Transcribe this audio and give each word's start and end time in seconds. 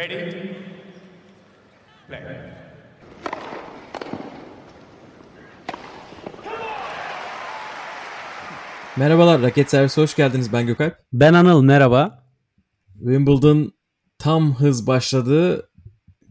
Ready? 0.00 0.32
Play. 2.08 2.20
Merhabalar, 8.96 9.42
Raket 9.42 9.70
Servisi 9.70 10.00
hoş 10.00 10.16
geldiniz. 10.16 10.52
Ben 10.52 10.66
Gökalp. 10.66 10.96
Ben 11.12 11.34
Anıl, 11.34 11.62
merhaba. 11.62 12.24
Wimbledon 12.98 13.72
tam 14.18 14.54
hız 14.54 14.86
başladı. 14.86 15.68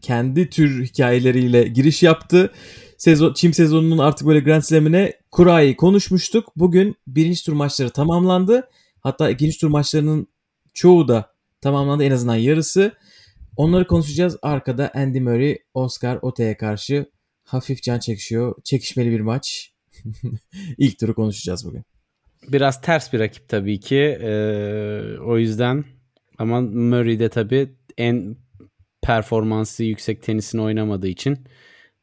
Kendi 0.02 0.50
tür 0.50 0.84
hikayeleriyle 0.84 1.62
giriş 1.62 2.02
yaptı. 2.02 2.52
Sezon, 2.98 3.34
çim 3.34 3.54
sezonunun 3.54 3.98
artık 3.98 4.26
böyle 4.26 4.40
Grand 4.40 4.62
Slam'ine 4.62 5.12
kurayı 5.30 5.76
konuşmuştuk. 5.76 6.52
Bugün 6.56 6.96
birinci 7.06 7.44
tur 7.44 7.52
maçları 7.52 7.90
tamamlandı. 7.90 8.68
Hatta 9.00 9.30
ikinci 9.30 9.60
tur 9.60 9.68
maçlarının 9.68 10.26
çoğu 10.74 11.08
da 11.08 11.34
tamamlandı. 11.60 12.04
En 12.04 12.10
azından 12.10 12.36
yarısı. 12.36 12.92
Onları 13.56 13.86
konuşacağız. 13.86 14.36
Arkada 14.42 14.92
Andy 14.94 15.20
Murray, 15.20 15.58
Oscar 15.74 16.18
Ote'ye 16.22 16.56
karşı 16.56 17.06
hafif 17.44 17.82
can 17.82 17.98
çekişiyor. 17.98 18.54
Çekişmeli 18.64 19.10
bir 19.10 19.20
maç. 19.20 19.72
İlk 20.78 20.98
turu 20.98 21.14
konuşacağız 21.14 21.66
bugün. 21.66 21.84
Biraz 22.48 22.80
ters 22.80 23.12
bir 23.12 23.18
rakip 23.18 23.48
tabii 23.48 23.80
ki. 23.80 24.18
Ee, 24.22 25.18
o 25.26 25.38
yüzden 25.38 25.84
ama 26.38 26.60
Murray 26.60 27.18
de 27.18 27.28
tabii 27.28 27.74
en 27.98 28.36
performansı 29.02 29.84
yüksek 29.84 30.22
tenisini 30.22 30.60
oynamadığı 30.62 31.08
için 31.08 31.38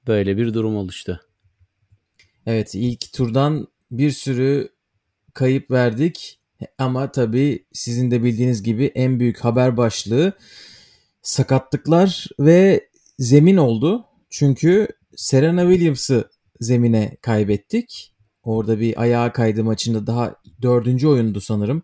böyle 0.07 0.37
bir 0.37 0.53
durum 0.53 0.75
oluştu. 0.75 1.21
Evet 2.45 2.75
ilk 2.75 3.13
turdan 3.13 3.67
bir 3.91 4.11
sürü 4.11 4.69
kayıp 5.33 5.71
verdik 5.71 6.39
ama 6.77 7.11
tabii 7.11 7.65
sizin 7.73 8.11
de 8.11 8.23
bildiğiniz 8.23 8.63
gibi 8.63 8.85
en 8.85 9.19
büyük 9.19 9.39
haber 9.39 9.77
başlığı 9.77 10.33
sakatlıklar 11.27 12.27
ve 12.39 12.89
zemin 13.19 13.57
oldu. 13.57 14.05
Çünkü 14.29 14.87
Serena 15.15 15.61
Williams'ı 15.61 16.29
zemine 16.59 17.17
kaybettik. 17.21 18.13
Orada 18.43 18.79
bir 18.79 19.01
ayağa 19.01 19.31
kaydı 19.31 19.63
maçında 19.63 20.07
daha 20.07 20.35
dördüncü 20.61 21.07
oyundu 21.07 21.41
sanırım. 21.41 21.83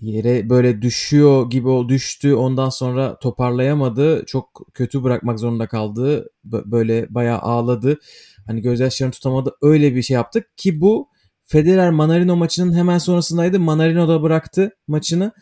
Yere 0.00 0.50
böyle 0.50 0.82
düşüyor 0.82 1.50
gibi 1.50 1.68
o 1.68 1.88
düştü. 1.88 2.34
Ondan 2.34 2.68
sonra 2.68 3.18
toparlayamadı. 3.18 4.24
Çok 4.26 4.66
kötü 4.74 5.02
bırakmak 5.02 5.40
zorunda 5.40 5.66
kaldı. 5.66 6.28
Böyle 6.44 7.14
bayağı 7.14 7.38
ağladı. 7.38 7.98
Hani 8.46 8.60
gözyaşlarını 8.60 9.12
tutamadı. 9.12 9.56
Öyle 9.62 9.94
bir 9.94 10.02
şey 10.02 10.14
yaptık 10.14 10.46
ki 10.56 10.80
bu 10.80 11.08
Federer 11.44 11.90
Manarino 11.90 12.36
maçının 12.36 12.74
hemen 12.74 12.98
sonrasındaydı. 12.98 13.60
Manarino 13.60 14.08
da 14.08 14.22
bıraktı 14.22 14.76
maçını. 14.88 15.32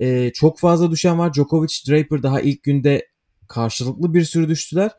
Ee, 0.00 0.30
çok 0.34 0.58
fazla 0.58 0.90
düşen 0.90 1.18
var. 1.18 1.32
Djokovic, 1.34 1.72
Draper 1.88 2.22
daha 2.22 2.40
ilk 2.40 2.62
günde 2.62 3.08
karşılıklı 3.48 4.14
bir 4.14 4.24
sürü 4.24 4.48
düştüler. 4.48 4.90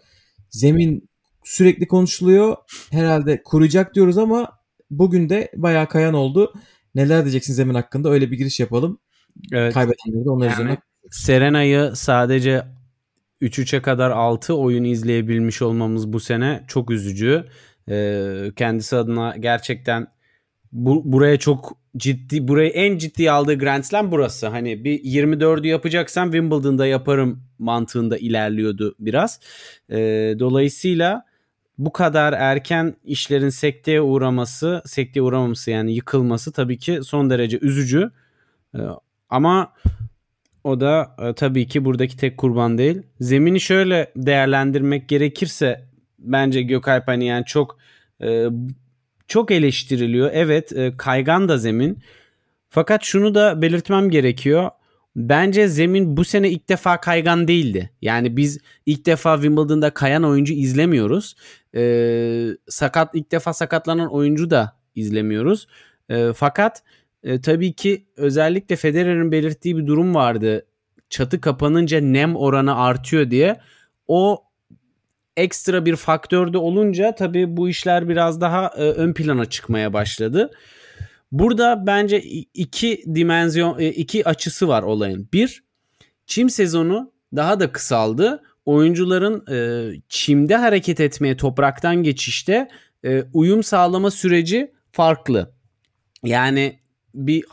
Zemin 0.49 1.09
sürekli 1.43 1.87
konuşuluyor. 1.87 2.55
Herhalde 2.91 3.43
kuruyacak 3.43 3.95
diyoruz 3.95 4.17
ama 4.17 4.51
bugün 4.91 5.29
de 5.29 5.51
bayağı 5.55 5.87
kayan 5.87 6.13
oldu. 6.13 6.53
Neler 6.95 7.21
diyeceksin 7.21 7.53
zemin 7.53 7.73
hakkında? 7.73 8.09
Öyle 8.09 8.31
bir 8.31 8.37
giriş 8.37 8.59
yapalım. 8.59 8.99
Evet. 9.51 9.73
Kaybedenleri 9.73 10.25
de 10.25 10.29
onlar 10.29 10.45
yani, 10.45 10.53
üzerine. 10.53 10.77
Serena'yı 11.11 11.91
sadece 11.95 12.65
3-3'e 13.41 13.81
kadar 13.81 14.11
6 14.11 14.53
oyun 14.53 14.83
izleyebilmiş 14.83 15.61
olmamız 15.61 16.13
bu 16.13 16.19
sene 16.19 16.63
çok 16.67 16.91
üzücü. 16.91 17.45
Ee, 17.89 18.51
kendisi 18.55 18.95
adına 18.95 19.37
gerçekten 19.37 20.07
bu, 20.71 21.01
buraya 21.05 21.37
çok 21.37 21.77
ciddi 21.97 22.47
burayı 22.47 22.69
en 22.69 22.97
ciddi 22.97 23.31
aldığı 23.31 23.59
Grand 23.59 23.83
Slam 23.83 24.11
burası. 24.11 24.47
Hani 24.47 24.83
bir 24.83 24.99
24'ü 25.03 25.67
yapacaksam 25.67 26.31
Wimbledon'da 26.31 26.87
yaparım 26.87 27.43
mantığında 27.59 28.17
ilerliyordu 28.17 28.95
biraz. 28.99 29.39
Ee, 29.89 29.95
dolayısıyla 30.39 31.25
bu 31.77 31.93
kadar 31.93 32.33
erken 32.33 32.95
işlerin 33.03 33.49
sekteye 33.49 34.01
uğraması, 34.01 34.81
sekteye 34.85 35.21
uğramaması 35.21 35.71
yani 35.71 35.93
yıkılması 35.93 36.51
tabii 36.51 36.77
ki 36.77 36.99
son 37.03 37.29
derece 37.29 37.59
üzücü. 37.61 38.11
Ee, 38.75 38.79
ama 39.29 39.73
o 40.63 40.79
da 40.79 41.15
e, 41.19 41.33
tabii 41.33 41.67
ki 41.67 41.85
buradaki 41.85 42.17
tek 42.17 42.37
kurban 42.37 42.77
değil. 42.77 43.01
Zemini 43.19 43.59
şöyle 43.59 44.11
değerlendirmek 44.15 45.09
gerekirse 45.09 45.85
bence 46.19 46.61
Gökalp 46.61 47.07
hani 47.07 47.25
yani 47.25 47.45
çok 47.45 47.77
e, 48.21 48.47
çok 49.27 49.51
eleştiriliyor. 49.51 50.29
Evet 50.33 50.73
e, 50.73 50.97
kaygan 50.97 51.49
da 51.49 51.57
zemin. 51.57 51.99
Fakat 52.69 53.03
şunu 53.03 53.35
da 53.35 53.61
belirtmem 53.61 54.09
gerekiyor. 54.09 54.69
Bence 55.15 55.67
zemin 55.67 56.17
bu 56.17 56.25
sene 56.25 56.49
ilk 56.49 56.69
defa 56.69 57.01
kaygan 57.01 57.47
değildi. 57.47 57.89
Yani 58.01 58.37
biz 58.37 58.59
ilk 58.85 59.05
defa 59.05 59.35
Wimbledon'da 59.35 59.89
kayan 59.89 60.23
oyuncu 60.23 60.53
izlemiyoruz. 60.53 61.35
Ee, 61.75 62.47
sakat 62.67 63.15
ilk 63.15 63.31
defa 63.31 63.53
sakatlanan 63.53 64.13
oyuncu 64.13 64.49
da 64.49 64.77
izlemiyoruz. 64.95 65.67
Ee, 66.09 66.31
fakat 66.35 66.83
e, 67.23 67.41
tabii 67.41 67.73
ki 67.73 68.05
özellikle 68.17 68.75
Federer'in 68.75 69.31
belirttiği 69.31 69.77
bir 69.77 69.87
durum 69.87 70.15
vardı. 70.15 70.65
Çatı 71.09 71.41
kapanınca 71.41 71.99
nem 72.01 72.35
oranı 72.35 72.77
artıyor 72.77 73.31
diye. 73.31 73.59
O 74.07 74.44
ekstra 75.37 75.85
bir 75.85 75.95
faktörde 75.95 76.57
olunca 76.57 77.15
tabii 77.15 77.57
bu 77.57 77.69
işler 77.69 78.09
biraz 78.09 78.41
daha 78.41 78.71
e, 78.77 78.81
ön 78.81 79.13
plana 79.13 79.45
çıkmaya 79.45 79.93
başladı. 79.93 80.51
Burada 81.31 81.87
bence 81.87 82.21
iki 82.53 83.03
dimensyon, 83.15 83.79
e, 83.79 83.87
iki 83.87 84.27
açısı 84.27 84.67
var 84.67 84.83
olayın. 84.83 85.29
Bir, 85.33 85.63
çim 86.25 86.49
sezonu 86.49 87.11
daha 87.35 87.59
da 87.59 87.71
kısaldı. 87.71 88.43
Oyuncuların 88.65 89.45
e, 89.51 89.57
çimde 90.09 90.55
hareket 90.55 90.99
etmeye, 90.99 91.37
topraktan 91.37 92.03
geçişte 92.03 92.67
e, 93.05 93.23
uyum 93.33 93.63
sağlama 93.63 94.11
süreci 94.11 94.71
farklı. 94.91 95.51
Yani 96.23 96.79
bir 97.13 97.45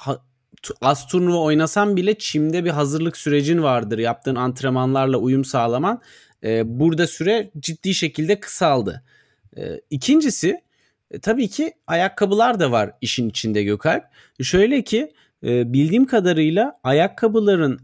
az 0.80 1.06
turnuva 1.06 1.38
oynasan 1.38 1.96
bile 1.96 2.18
çimde 2.18 2.64
bir 2.64 2.70
hazırlık 2.70 3.16
sürecin 3.16 3.62
vardır. 3.62 3.98
Yaptığın 3.98 4.36
antrenmanlarla 4.36 5.16
uyum 5.16 5.44
sağlaman. 5.44 6.00
E, 6.44 6.78
burada 6.80 7.06
süre 7.06 7.50
ciddi 7.58 7.94
şekilde 7.94 8.40
kısaldı. 8.40 9.02
E, 9.56 9.80
ikincisi 9.90 10.60
e, 11.10 11.18
tabii 11.18 11.48
ki 11.48 11.72
ayakkabılar 11.86 12.60
da 12.60 12.70
var 12.70 12.90
işin 13.00 13.28
içinde 13.28 13.62
Gökalp. 13.62 14.04
Şöyle 14.42 14.84
ki 14.84 15.12
e, 15.44 15.72
bildiğim 15.72 16.06
kadarıyla 16.06 16.80
ayakkabıların 16.82 17.80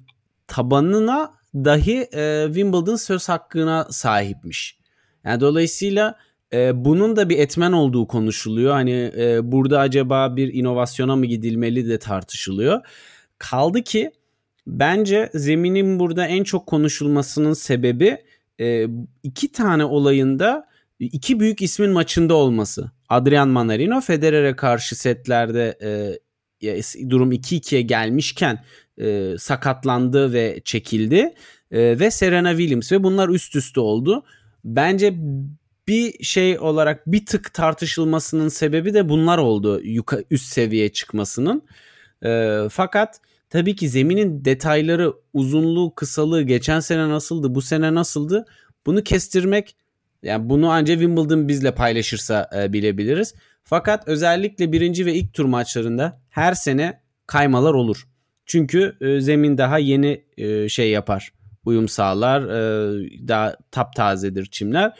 tabanına 0.46 1.32
dahi 1.54 2.08
e, 2.12 2.44
Wimbledon 2.46 2.96
söz 2.96 3.28
hakkına 3.28 3.86
sahipmiş. 3.90 4.78
Yani 5.24 5.40
dolayısıyla 5.40 6.16
e, 6.52 6.84
bunun 6.84 7.16
da 7.16 7.28
bir 7.28 7.38
etmen 7.38 7.72
olduğu 7.72 8.06
konuşuluyor. 8.06 8.72
Hani 8.72 9.12
e, 9.18 9.52
burada 9.52 9.80
acaba 9.80 10.36
bir 10.36 10.54
inovasyona 10.54 11.16
mı 11.16 11.26
gidilmeli 11.26 11.88
de 11.88 11.98
tartışılıyor. 11.98 12.80
Kaldı 13.38 13.82
ki 13.82 14.10
bence 14.66 15.30
zeminin 15.34 15.98
burada 15.98 16.26
en 16.26 16.44
çok 16.44 16.66
konuşulmasının 16.66 17.52
sebebi 17.52 18.18
e, 18.60 18.86
iki 19.22 19.52
tane 19.52 19.84
olayında 19.84 20.68
iki 20.98 21.40
büyük 21.40 21.62
ismin 21.62 21.90
maçında 21.90 22.34
olması. 22.34 22.90
Adrian 23.08 23.48
Manarino 23.48 24.00
Federer'e 24.00 24.56
karşı 24.56 24.96
setlerde 24.96 25.78
e, 25.82 25.90
durum 27.10 27.32
2-2'ye 27.32 27.82
gelmişken 27.82 28.64
e, 29.00 29.34
sakatlandı 29.38 30.32
ve 30.32 30.60
çekildi. 30.64 31.34
E, 31.70 31.98
ve 31.98 32.10
Serena 32.10 32.50
Williams 32.50 32.92
ve 32.92 33.02
bunlar 33.02 33.28
üst 33.28 33.56
üste 33.56 33.80
oldu. 33.80 34.24
Bence 34.64 35.14
bir 35.88 36.24
şey 36.24 36.58
olarak 36.58 37.06
bir 37.06 37.26
tık 37.26 37.54
tartışılmasının 37.54 38.48
sebebi 38.48 38.94
de 38.94 39.08
bunlar 39.08 39.38
oldu 39.38 39.80
yuka, 39.80 40.18
üst 40.30 40.52
seviyeye 40.52 40.88
çıkmasının. 40.88 41.62
E, 42.24 42.60
fakat 42.70 43.20
tabii 43.50 43.76
ki 43.76 43.88
zeminin 43.88 44.44
detayları, 44.44 45.12
uzunluğu, 45.32 45.94
kısalığı 45.94 46.42
geçen 46.42 46.80
sene 46.80 47.08
nasıldı, 47.08 47.54
bu 47.54 47.62
sene 47.62 47.94
nasıldı 47.94 48.44
bunu 48.86 49.02
kestirmek 49.02 49.76
yani 50.22 50.48
bunu 50.48 50.70
ancak 50.70 50.98
Wimbledon 50.98 51.48
bizle 51.48 51.74
paylaşırsa 51.74 52.50
e, 52.56 52.72
bilebiliriz. 52.72 53.34
Fakat 53.64 54.08
özellikle 54.08 54.72
birinci 54.72 55.06
ve 55.06 55.14
ilk 55.14 55.34
tur 55.34 55.44
maçlarında 55.44 56.20
her 56.30 56.54
sene 56.54 57.02
kaymalar 57.26 57.74
olur. 57.74 58.08
Çünkü 58.46 58.96
e, 59.00 59.20
zemin 59.20 59.58
daha 59.58 59.78
yeni 59.78 60.24
e, 60.36 60.68
şey 60.68 60.90
yapar. 60.90 61.32
Uyum 61.64 61.88
sağlar. 61.88 62.42
E, 62.42 63.28
daha 63.28 63.56
taptazedir 63.70 64.46
çimler. 64.46 64.92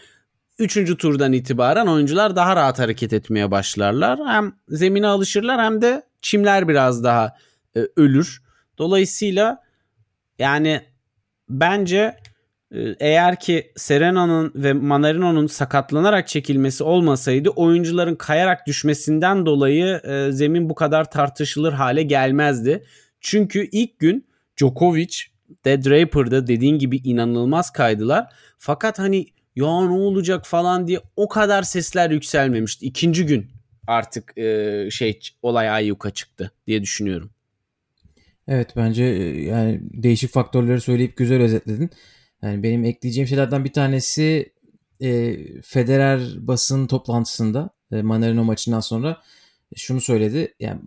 Üçüncü 0.58 0.96
turdan 0.96 1.32
itibaren 1.32 1.87
oyuncular 1.87 2.37
daha 2.37 2.56
rahat 2.56 2.78
hareket 2.78 3.12
etmeye 3.12 3.50
başlarlar. 3.50 4.19
Hem 4.26 4.52
zemine 4.69 5.06
alışırlar 5.06 5.61
hem 5.61 5.82
de 5.82 6.02
çimler 6.22 6.69
biraz 6.69 7.05
daha 7.05 7.37
e, 7.76 7.81
ölür. 7.96 8.43
Dolayısıyla 8.78 9.62
yani 10.38 10.82
bence 11.48 12.16
ee, 12.75 12.96
eğer 13.00 13.40
ki 13.40 13.72
Serena'nın 13.76 14.52
ve 14.54 14.72
Manarino'nun 14.72 15.46
sakatlanarak 15.46 16.28
çekilmesi 16.28 16.84
olmasaydı 16.84 17.48
oyuncuların 17.50 18.14
kayarak 18.14 18.66
düşmesinden 18.66 19.46
dolayı 19.46 20.00
e, 20.04 20.32
zemin 20.32 20.69
bu 20.69 20.75
kadar 20.75 21.10
tartışılır 21.10 21.72
hale 21.72 22.02
gelmezdi. 22.02 22.84
Çünkü 23.20 23.69
ilk 23.72 23.98
gün 23.98 24.26
Djokovic 24.56 25.16
de 25.64 25.84
Draper'da 25.84 26.46
dediğin 26.46 26.78
gibi 26.78 26.96
inanılmaz 26.96 27.72
kaydılar. 27.72 28.26
Fakat 28.58 28.98
hani 28.98 29.26
ya 29.56 29.81
ne 29.81 29.92
olacak 29.92 30.46
falan 30.46 30.86
diye 30.86 31.00
o 31.16 31.28
kadar 31.28 31.62
sesler 31.62 32.10
yükselmemişti. 32.10 32.86
İkinci 32.86 33.26
gün 33.26 33.50
artık 33.86 34.38
e, 34.38 34.88
şey 34.90 35.20
olay 35.42 35.70
ayyuka 35.70 36.10
çıktı 36.10 36.50
diye 36.66 36.82
düşünüyorum. 36.82 37.31
Evet 38.48 38.76
bence 38.76 39.04
e, 39.04 39.42
yani 39.44 39.80
değişik 39.82 40.30
faktörleri 40.30 40.80
söyleyip 40.80 41.16
güzel 41.16 41.42
özetledin. 41.42 41.90
Yani 42.42 42.62
benim 42.62 42.84
ekleyeceğim 42.84 43.28
şeylerden 43.28 43.64
bir 43.64 43.72
tanesi 43.72 44.52
e, 45.00 45.36
Federer 45.62 46.20
basın 46.38 46.86
toplantısında 46.86 47.70
e, 47.92 48.02
Manarino 48.02 48.44
maçından 48.44 48.80
sonra 48.80 49.22
şunu 49.76 50.00
söyledi. 50.00 50.54
Yani 50.60 50.80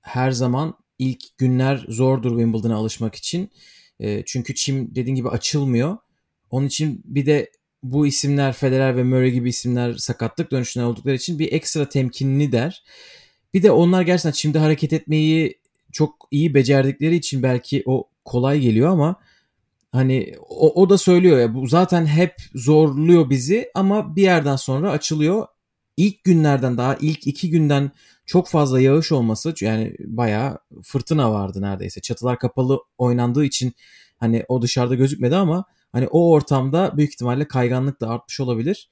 her 0.00 0.30
zaman 0.30 0.74
ilk 0.98 1.38
günler 1.38 1.86
zordur 1.88 2.30
Wimbledon'a 2.30 2.76
alışmak 2.76 3.14
için. 3.14 3.50
E, 4.00 4.22
çünkü 4.26 4.54
çim 4.54 4.94
dediğin 4.94 5.16
gibi 5.16 5.28
açılmıyor. 5.28 5.96
Onun 6.50 6.66
için 6.66 7.02
bir 7.04 7.26
de 7.26 7.50
bu 7.82 8.06
isimler 8.06 8.52
Federer 8.52 8.96
ve 8.96 9.02
Murray 9.02 9.30
gibi 9.30 9.48
isimler 9.48 9.94
sakatlık 9.94 10.50
dönüşünden 10.50 10.86
oldukları 10.86 11.14
için 11.14 11.38
bir 11.38 11.52
ekstra 11.52 11.88
temkinli 11.88 12.52
der. 12.52 12.84
Bir 13.54 13.62
de 13.62 13.70
onlar 13.70 14.02
gerçekten 14.02 14.32
çimde 14.32 14.58
hareket 14.58 14.92
etmeyi 14.92 15.58
çok 15.96 16.28
iyi 16.30 16.54
becerdikleri 16.54 17.16
için 17.16 17.42
belki 17.42 17.82
o 17.86 18.08
kolay 18.24 18.60
geliyor 18.60 18.88
ama 18.88 19.16
hani 19.92 20.34
o, 20.48 20.82
o 20.82 20.90
da 20.90 20.98
söylüyor 20.98 21.38
ya 21.38 21.54
bu 21.54 21.66
zaten 21.66 22.06
hep 22.06 22.34
zorluyor 22.54 23.30
bizi 23.30 23.70
ama 23.74 24.16
bir 24.16 24.22
yerden 24.22 24.56
sonra 24.56 24.90
açılıyor. 24.90 25.46
İlk 25.96 26.24
günlerden 26.24 26.78
daha 26.78 26.96
ilk 27.00 27.26
iki 27.26 27.50
günden 27.50 27.90
çok 28.26 28.48
fazla 28.48 28.80
yağış 28.80 29.12
olması 29.12 29.54
yani 29.60 29.96
bayağı 30.00 30.58
fırtına 30.82 31.32
vardı 31.32 31.62
neredeyse. 31.62 32.00
Çatılar 32.00 32.38
kapalı 32.38 32.78
oynandığı 32.98 33.44
için 33.44 33.72
hani 34.16 34.44
o 34.48 34.62
dışarıda 34.62 34.94
gözükmedi 34.94 35.36
ama 35.36 35.64
hani 35.92 36.08
o 36.08 36.30
ortamda 36.30 36.96
büyük 36.96 37.12
ihtimalle 37.12 37.48
kayganlık 37.48 38.00
da 38.00 38.08
artmış 38.08 38.40
olabilir. 38.40 38.90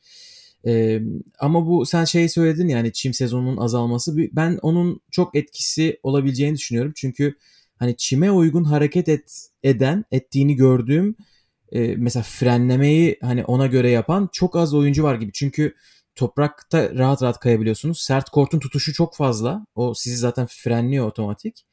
Ee, 0.66 1.00
ama 1.38 1.66
bu 1.66 1.86
sen 1.86 2.04
şey 2.04 2.28
söyledin 2.28 2.68
yani 2.68 2.92
çim 2.92 3.14
sezonunun 3.14 3.56
azalması 3.56 4.16
ben 4.16 4.58
onun 4.62 5.00
çok 5.10 5.36
etkisi 5.36 6.00
olabileceğini 6.02 6.56
düşünüyorum. 6.56 6.92
Çünkü 6.96 7.34
hani 7.78 7.96
çime 7.96 8.30
uygun 8.30 8.64
hareket 8.64 9.08
et, 9.08 9.48
eden 9.62 10.04
ettiğini 10.10 10.56
gördüğüm 10.56 11.16
e, 11.72 11.96
mesela 11.96 12.22
frenlemeyi 12.22 13.18
hani 13.22 13.44
ona 13.44 13.66
göre 13.66 13.90
yapan 13.90 14.28
çok 14.32 14.56
az 14.56 14.74
oyuncu 14.74 15.02
var 15.02 15.14
gibi. 15.14 15.32
Çünkü 15.32 15.74
toprakta 16.14 16.94
rahat 16.94 17.22
rahat 17.22 17.40
kayabiliyorsunuz. 17.40 18.00
Sert 18.00 18.30
kortun 18.30 18.58
tutuşu 18.58 18.92
çok 18.92 19.16
fazla. 19.16 19.66
O 19.74 19.94
sizi 19.94 20.16
zaten 20.16 20.46
frenliyor 20.50 21.06
otomatik. 21.06 21.66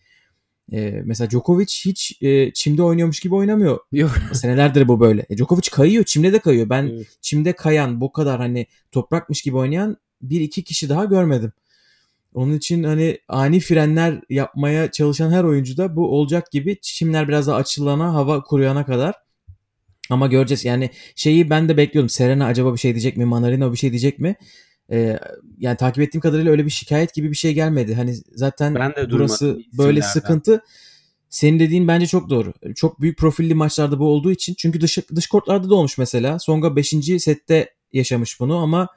Ee, 0.73 1.01
mesela 1.05 1.29
Djokovic 1.29 1.65
hiç 1.85 2.17
e, 2.21 2.53
çimde 2.53 2.83
oynuyormuş 2.83 3.19
gibi 3.19 3.35
oynamıyor. 3.35 3.79
Yok. 3.91 4.11
Senelerdir 4.33 4.87
bu 4.87 4.99
böyle. 4.99 5.25
E, 5.29 5.37
Djokovic 5.37 5.69
kayıyor, 5.71 6.03
çimde 6.03 6.33
de 6.33 6.39
kayıyor. 6.39 6.69
Ben 6.69 6.83
evet. 6.83 7.07
çimde 7.21 7.53
kayan, 7.53 8.01
bu 8.01 8.11
kadar 8.11 8.39
hani 8.39 8.65
toprakmış 8.91 9.41
gibi 9.41 9.57
oynayan 9.57 9.97
bir 10.21 10.41
iki 10.41 10.63
kişi 10.63 10.89
daha 10.89 11.05
görmedim. 11.05 11.51
Onun 12.33 12.53
için 12.53 12.83
hani 12.83 13.17
ani 13.27 13.59
frenler 13.59 14.21
yapmaya 14.29 14.91
çalışan 14.91 15.31
her 15.31 15.43
oyuncuda 15.43 15.95
bu 15.95 16.07
olacak 16.07 16.51
gibi 16.51 16.77
çimler 16.81 17.27
biraz 17.27 17.47
daha 17.47 17.55
açılana, 17.55 18.13
hava 18.13 18.43
kuruyana 18.43 18.85
kadar. 18.85 19.15
Ama 20.09 20.27
göreceğiz. 20.27 20.65
Yani 20.65 20.89
şeyi 21.15 21.49
ben 21.49 21.69
de 21.69 21.77
bekliyordum. 21.77 22.09
Serena 22.09 22.45
acaba 22.45 22.73
bir 22.73 22.79
şey 22.79 22.93
diyecek 22.93 23.17
mi? 23.17 23.25
Manarino 23.25 23.71
bir 23.71 23.77
şey 23.77 23.89
diyecek 23.89 24.19
mi? 24.19 24.35
Ee, 24.91 25.19
yani 25.57 25.77
takip 25.77 26.03
ettiğim 26.03 26.21
kadarıyla 26.21 26.51
öyle 26.51 26.65
bir 26.65 26.69
şikayet 26.69 27.13
gibi 27.13 27.31
bir 27.31 27.35
şey 27.35 27.53
gelmedi. 27.53 27.95
Hani 27.95 28.15
zaten 28.35 28.75
ben 28.75 28.91
de 28.91 29.11
burası 29.11 29.59
böyle 29.77 30.01
sıkıntı. 30.01 30.63
Senin 31.29 31.59
dediğin 31.59 31.87
bence 31.87 32.07
çok 32.07 32.29
doğru. 32.29 32.53
Çok 32.75 33.01
büyük 33.01 33.17
profilli 33.17 33.55
maçlarda 33.55 33.99
bu 33.99 34.07
olduğu 34.07 34.31
için. 34.31 34.53
Çünkü 34.57 34.81
dış, 34.81 34.97
dış 35.15 35.27
kortlarda 35.27 35.69
da 35.69 35.75
olmuş 35.75 35.97
mesela. 35.97 36.39
Songa 36.39 36.75
5. 36.75 36.89
sette 37.19 37.73
yaşamış 37.93 38.39
bunu 38.39 38.57
ama 38.57 38.87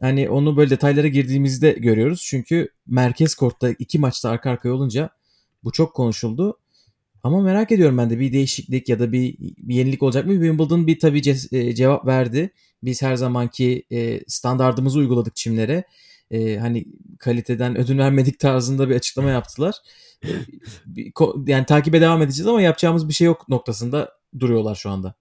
hani 0.00 0.30
onu 0.30 0.56
böyle 0.56 0.70
detaylara 0.70 1.08
girdiğimizde 1.08 1.72
görüyoruz. 1.72 2.22
Çünkü 2.26 2.68
merkez 2.86 3.34
kortta 3.34 3.70
iki 3.70 3.98
maçta 3.98 4.30
arka 4.30 4.50
arkaya 4.50 4.70
olunca 4.72 5.10
bu 5.64 5.72
çok 5.72 5.94
konuşuldu. 5.94 6.58
Ama 7.22 7.40
merak 7.40 7.72
ediyorum 7.72 7.98
ben 7.98 8.10
de 8.10 8.18
bir 8.18 8.32
değişiklik 8.32 8.88
ya 8.88 8.98
da 8.98 9.12
bir, 9.12 9.36
bir 9.38 9.74
yenilik 9.74 10.02
olacak 10.02 10.26
mı? 10.26 10.32
Wimbledon 10.32 10.86
bir 10.86 10.98
tabii 10.98 11.20
ce- 11.20 11.56
e, 11.56 11.74
cevap 11.74 12.06
verdi. 12.06 12.50
Biz 12.82 13.02
her 13.02 13.16
zamanki 13.16 13.82
e, 13.90 14.20
standartımızı 14.26 14.98
uyguladık 14.98 15.36
çimlere. 15.36 15.84
E, 16.30 16.56
hani 16.56 16.84
kaliteden 17.18 17.78
ödün 17.78 17.98
vermedik 17.98 18.38
tarzında 18.38 18.88
bir 18.88 18.96
açıklama 18.96 19.30
yaptılar. 19.30 19.74
E, 20.26 20.30
yani 21.46 21.66
takibe 21.66 22.00
devam 22.00 22.22
edeceğiz 22.22 22.46
ama 22.46 22.62
yapacağımız 22.62 23.08
bir 23.08 23.14
şey 23.14 23.26
yok 23.26 23.48
noktasında 23.48 24.12
duruyorlar 24.38 24.74
şu 24.74 24.90
anda. 24.90 25.14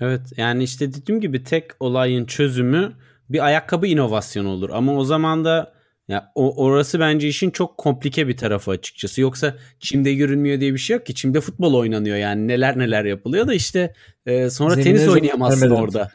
Evet 0.00 0.20
yani 0.36 0.62
işte 0.64 0.94
dediğim 0.94 1.20
gibi 1.20 1.44
tek 1.44 1.64
olayın 1.80 2.24
çözümü 2.24 2.92
bir 3.30 3.44
ayakkabı 3.44 3.86
inovasyonu 3.86 4.48
olur. 4.48 4.70
Ama 4.70 4.96
o 4.96 5.04
zaman 5.04 5.44
da 5.44 5.75
ya 6.08 6.32
o, 6.34 6.64
orası 6.64 7.00
bence 7.00 7.28
işin 7.28 7.50
çok 7.50 7.78
komplike 7.78 8.28
bir 8.28 8.36
tarafı 8.36 8.70
açıkçası. 8.70 9.20
Yoksa 9.20 9.56
çimde 9.80 10.10
yürünmüyor 10.10 10.60
diye 10.60 10.72
bir 10.72 10.78
şey 10.78 10.96
yok 10.96 11.06
ki. 11.06 11.14
Çimde 11.14 11.40
futbol 11.40 11.74
oynanıyor 11.74 12.16
yani 12.16 12.48
neler 12.48 12.78
neler 12.78 13.04
yapılıyor 13.04 13.46
da 13.46 13.54
işte 13.54 13.94
e, 14.26 14.50
sonra 14.50 14.74
Zemine 14.74 14.96
tenis 14.96 15.08
oynayamazsın 15.08 15.60
vermeden. 15.62 15.80
orada. 15.82 16.10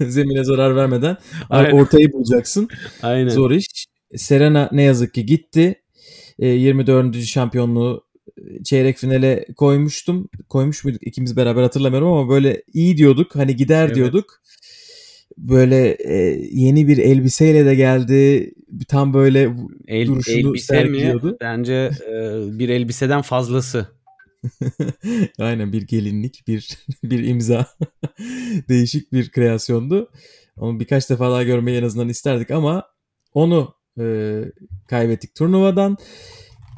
Zemine 0.00 0.44
zarar 0.44 0.76
vermeden 0.76 1.16
Aynen. 1.50 1.70
ortayı 1.70 2.12
bulacaksın. 2.12 2.68
Aynen. 3.02 3.28
Zor 3.28 3.50
iş. 3.50 3.86
Serena 4.16 4.68
ne 4.72 4.82
yazık 4.82 5.14
ki 5.14 5.26
gitti. 5.26 5.82
E, 6.38 6.46
24. 6.46 7.24
şampiyonluğu 7.24 8.04
e, 8.38 8.64
çeyrek 8.64 8.98
finale 8.98 9.46
koymuştum. 9.56 10.28
Koymuş 10.48 10.84
muyduk 10.84 11.02
ikimiz 11.06 11.36
beraber 11.36 11.62
hatırlamıyorum 11.62 12.08
ama 12.08 12.28
böyle 12.28 12.62
iyi 12.72 12.96
diyorduk. 12.96 13.34
Hani 13.36 13.56
gider 13.56 13.86
evet. 13.86 13.96
diyorduk 13.96 14.42
böyle 15.38 15.88
e, 15.90 16.14
yeni 16.52 16.88
bir 16.88 16.98
elbiseyle 16.98 17.66
de 17.66 17.74
geldi. 17.74 18.52
Tam 18.88 19.14
böyle 19.14 19.54
El, 19.88 20.06
duruşunu 20.06 20.36
elbise 20.36 20.66
sergiliyordu. 20.66 21.26
Mi? 21.26 21.36
Bence 21.40 21.90
e, 22.08 22.40
bir 22.58 22.68
elbiseden 22.68 23.22
fazlası. 23.22 23.86
Aynen 25.38 25.72
bir 25.72 25.82
gelinlik, 25.82 26.44
bir 26.48 26.78
bir 27.04 27.24
imza. 27.24 27.66
Değişik 28.68 29.12
bir 29.12 29.30
kreasyondu. 29.30 30.10
Onu 30.56 30.80
birkaç 30.80 31.10
defa 31.10 31.30
daha 31.30 31.42
görmeyi 31.42 31.78
en 31.78 31.84
azından 31.84 32.08
isterdik 32.08 32.50
ama 32.50 32.84
onu 33.34 33.74
e, 34.00 34.38
kaybettik 34.88 35.34
turnuvadan. 35.34 35.96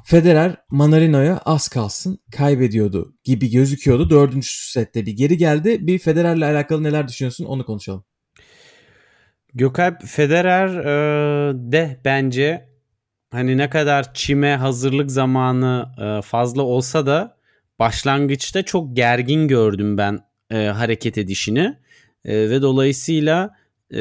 Federer 0.07 0.57
Manarino'ya 0.71 1.39
az 1.39 1.69
kalsın 1.69 2.19
kaybediyordu 2.33 3.15
gibi 3.25 3.51
gözüküyordu. 3.51 4.11
Dördüncü 4.11 4.49
sette 4.51 5.07
bir 5.07 5.13
geri 5.13 5.37
geldi. 5.37 5.87
Bir 5.87 5.99
Federer'le 5.99 6.43
alakalı 6.43 6.83
neler 6.83 7.09
düşünüyorsun 7.09 7.45
onu 7.45 7.67
konuşalım. 7.67 8.05
Gökalp 9.55 10.07
Federer 10.07 10.69
e, 10.69 11.55
de 11.73 12.01
bence 12.05 12.69
hani 13.31 13.59
ne 13.59 13.71
kadar 13.71 14.15
çime 14.15 14.57
hazırlık 14.57 15.11
zamanı 15.11 15.95
e, 15.99 16.23
fazla 16.23 16.63
olsa 16.63 17.07
da 17.07 17.37
başlangıçta 17.79 18.63
çok 18.63 18.97
gergin 18.97 19.49
gördüm 19.49 19.99
ben 19.99 20.21
e, 20.51 20.67
hareket 20.67 21.19
edişini. 21.19 21.79
E, 22.25 22.51
ve 22.51 22.63
dolayısıyla 22.63 23.57
e, 23.95 24.01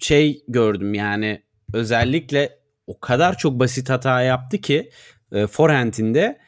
şey 0.00 0.44
gördüm 0.48 0.94
yani 0.94 1.42
özellikle 1.74 2.58
o 2.86 3.00
kadar 3.00 3.38
çok 3.38 3.58
basit 3.58 3.90
hata 3.90 4.22
yaptı 4.22 4.58
ki 4.58 4.90
e, 5.32 5.46
forehand'inde. 5.46 6.38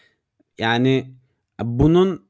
Yani 0.59 1.15
bunun 1.61 2.29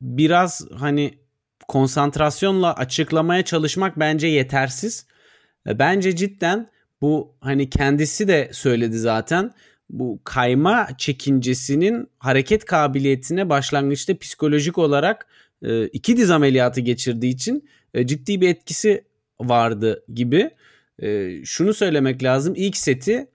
biraz 0.00 0.66
hani 0.78 1.25
konsantrasyonla 1.68 2.74
açıklamaya 2.74 3.44
çalışmak 3.44 3.98
bence 3.98 4.26
yetersiz. 4.26 5.06
Bence 5.66 6.16
cidden 6.16 6.70
bu 7.00 7.34
hani 7.40 7.70
kendisi 7.70 8.28
de 8.28 8.50
söyledi 8.52 8.98
zaten 8.98 9.52
bu 9.90 10.20
kayma 10.24 10.88
çekincesinin 10.98 12.08
hareket 12.18 12.64
kabiliyetine 12.64 13.48
başlangıçta 13.48 14.18
psikolojik 14.18 14.78
olarak 14.78 15.26
e, 15.62 15.86
iki 15.86 16.16
diz 16.16 16.30
ameliyatı 16.30 16.80
geçirdiği 16.80 17.34
için 17.34 17.68
e, 17.94 18.06
ciddi 18.06 18.40
bir 18.40 18.48
etkisi 18.48 19.04
vardı 19.40 20.04
gibi. 20.14 20.50
E, 21.02 21.30
şunu 21.44 21.74
söylemek 21.74 22.22
lazım 22.22 22.54
ilk 22.56 22.76
seti 22.76 23.26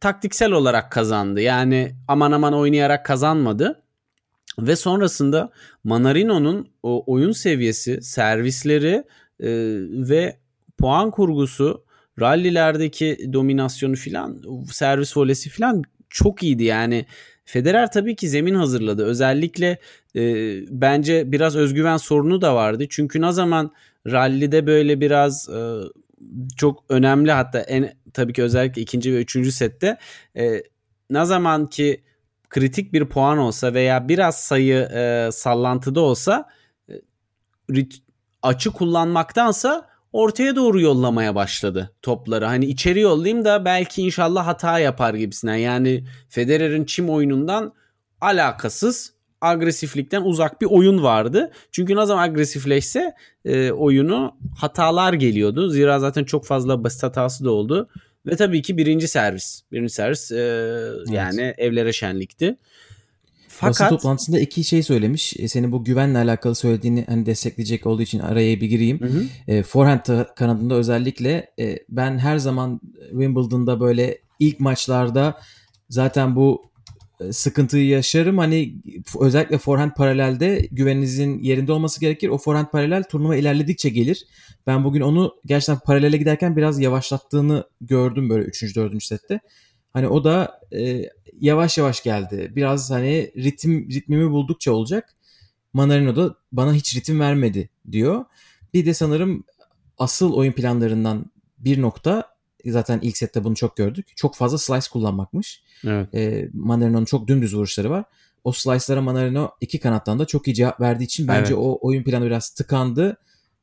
taktiksel 0.00 0.52
olarak 0.52 0.92
kazandı. 0.92 1.40
Yani 1.40 1.94
aman 2.08 2.32
aman 2.32 2.54
oynayarak 2.54 3.06
kazanmadı. 3.06 3.82
Ve 4.58 4.76
sonrasında 4.76 5.50
Manarino'nun 5.84 6.68
oyun 6.82 7.32
seviyesi, 7.32 8.02
servisleri 8.02 9.04
e, 9.40 9.48
ve 9.90 10.36
puan 10.78 11.10
kurgusu, 11.10 11.84
rallilerdeki 12.20 13.18
dominasyonu 13.32 13.96
filan, 13.96 14.42
servis 14.72 15.16
volesi 15.16 15.50
filan 15.50 15.82
çok 16.10 16.42
iyiydi. 16.42 16.64
Yani 16.64 17.06
Federer 17.44 17.92
tabii 17.92 18.16
ki 18.16 18.28
zemin 18.28 18.54
hazırladı. 18.54 19.04
Özellikle 19.04 19.78
e, 20.16 20.22
bence 20.70 21.32
biraz 21.32 21.56
özgüven 21.56 21.96
sorunu 21.96 22.40
da 22.40 22.54
vardı. 22.54 22.86
Çünkü 22.90 23.20
ne 23.20 23.32
zaman 23.32 23.72
rallide 24.06 24.66
böyle 24.66 25.00
biraz 25.00 25.48
e, 25.48 25.80
çok 26.56 26.84
önemli 26.88 27.32
hatta 27.32 27.60
en 27.60 27.92
tabii 28.12 28.32
ki 28.32 28.42
özellikle 28.42 28.82
ikinci 28.82 29.14
ve 29.14 29.20
üçüncü 29.20 29.52
sette 29.52 29.96
e, 30.36 30.62
ne 31.10 31.24
zaman 31.24 31.66
ki 31.66 32.02
kritik 32.50 32.92
bir 32.92 33.04
puan 33.04 33.38
olsa 33.38 33.74
veya 33.74 34.08
biraz 34.08 34.40
sayı 34.40 34.76
e, 34.76 35.28
sallantıda 35.32 36.00
olsa 36.00 36.48
e, 36.88 36.94
açı 38.42 38.70
kullanmaktansa 38.70 39.88
ortaya 40.12 40.56
doğru 40.56 40.80
yollamaya 40.80 41.34
başladı 41.34 41.94
topları. 42.02 42.44
Hani 42.44 42.66
içeri 42.66 43.00
yollayayım 43.00 43.44
da 43.44 43.64
belki 43.64 44.02
inşallah 44.02 44.46
hata 44.46 44.78
yapar 44.78 45.14
gibisinden. 45.14 45.56
Yani 45.56 46.04
Federer'in 46.28 46.84
çim 46.84 47.10
oyunundan 47.10 47.72
alakasız 48.20 49.12
agresiflikten 49.40 50.22
uzak 50.22 50.60
bir 50.60 50.66
oyun 50.66 51.02
vardı. 51.02 51.50
Çünkü 51.72 51.96
ne 51.96 52.06
zaman 52.06 52.22
agresifleşse 52.22 53.14
e, 53.44 53.72
oyunu 53.72 54.36
hatalar 54.56 55.12
geliyordu. 55.12 55.70
Zira 55.70 55.98
zaten 55.98 56.24
çok 56.24 56.46
fazla 56.46 56.84
basit 56.84 57.02
hatası 57.02 57.44
da 57.44 57.50
oldu. 57.50 57.88
Ve 58.26 58.36
tabii 58.36 58.62
ki 58.62 58.76
birinci 58.76 59.08
servis. 59.08 59.62
Birinci 59.72 59.92
servis 59.92 60.32
e, 60.32 60.36
yani 61.10 61.54
evlere 61.58 61.92
şenlikti. 61.92 62.56
Basın 63.62 63.84
Fakat 63.84 63.90
toplantısında 63.90 64.40
iki 64.40 64.64
şey 64.64 64.82
söylemiş. 64.82 65.36
E, 65.38 65.48
senin 65.48 65.72
bu 65.72 65.84
güvenle 65.84 66.18
alakalı 66.18 66.54
söylediğini 66.54 67.04
hani 67.08 67.26
destekleyecek 67.26 67.86
olduğu 67.86 68.02
için 68.02 68.18
araya 68.18 68.60
bir 68.60 68.66
gireyim. 68.66 69.00
Hı 69.00 69.06
hı. 69.06 69.24
E, 69.48 69.62
forehand 69.62 70.34
kanadında 70.36 70.74
özellikle 70.74 71.50
e, 71.58 71.78
ben 71.88 72.18
her 72.18 72.38
zaman 72.38 72.80
Wimbledon'da 73.10 73.80
böyle 73.80 74.18
ilk 74.38 74.60
maçlarda 74.60 75.40
zaten 75.88 76.36
bu 76.36 76.67
sıkıntıyı 77.30 77.86
yaşarım. 77.86 78.38
Hani 78.38 78.74
özellikle 79.20 79.58
forehand 79.58 79.92
paralelde 79.96 80.68
güveninizin 80.72 81.42
yerinde 81.42 81.72
olması 81.72 82.00
gerekir. 82.00 82.28
O 82.28 82.38
forehand 82.38 82.66
paralel 82.66 83.02
turnuva 83.02 83.36
ilerledikçe 83.36 83.88
gelir. 83.88 84.26
Ben 84.66 84.84
bugün 84.84 85.00
onu 85.00 85.34
gerçekten 85.46 85.78
paralele 85.78 86.16
giderken 86.16 86.56
biraz 86.56 86.80
yavaşlattığını 86.80 87.64
gördüm 87.80 88.30
böyle 88.30 88.44
3. 88.44 88.76
4. 88.76 89.04
sette. 89.04 89.40
Hani 89.92 90.08
o 90.08 90.24
da 90.24 90.60
e, 90.72 91.02
yavaş 91.40 91.78
yavaş 91.78 92.02
geldi. 92.02 92.52
Biraz 92.56 92.90
hani 92.90 93.32
ritim 93.36 93.90
ritmimi 93.90 94.30
buldukça 94.30 94.72
olacak. 94.72 95.14
Manarino 95.72 96.16
da 96.16 96.34
bana 96.52 96.74
hiç 96.74 96.96
ritim 96.96 97.20
vermedi 97.20 97.70
diyor. 97.92 98.24
Bir 98.74 98.86
de 98.86 98.94
sanırım 98.94 99.44
asıl 99.98 100.32
oyun 100.32 100.52
planlarından 100.52 101.30
bir 101.58 101.82
nokta 101.82 102.37
zaten 102.66 102.98
ilk 103.02 103.16
sette 103.16 103.44
bunu 103.44 103.54
çok 103.56 103.76
gördük. 103.76 104.06
Çok 104.16 104.36
fazla 104.36 104.58
slice 104.58 104.86
kullanmakmış. 104.92 105.62
evet. 105.84 106.14
E, 106.14 106.48
Manarino'nun 106.52 107.04
çok 107.04 107.28
dümdüz 107.28 107.54
vuruşları 107.56 107.90
var. 107.90 108.04
O 108.44 108.52
slice'lara 108.52 109.00
Manarino 109.02 109.50
iki 109.60 109.80
kanattan 109.80 110.18
da 110.18 110.24
çok 110.24 110.48
iyi 110.48 110.54
cevap 110.54 110.80
verdiği 110.80 111.04
için 111.04 111.28
bence 111.28 111.54
Evet. 111.54 111.64
o 111.64 111.78
oyun 111.80 112.02
planı 112.04 112.26
biraz 112.26 112.50
tıkandı. 112.50 113.16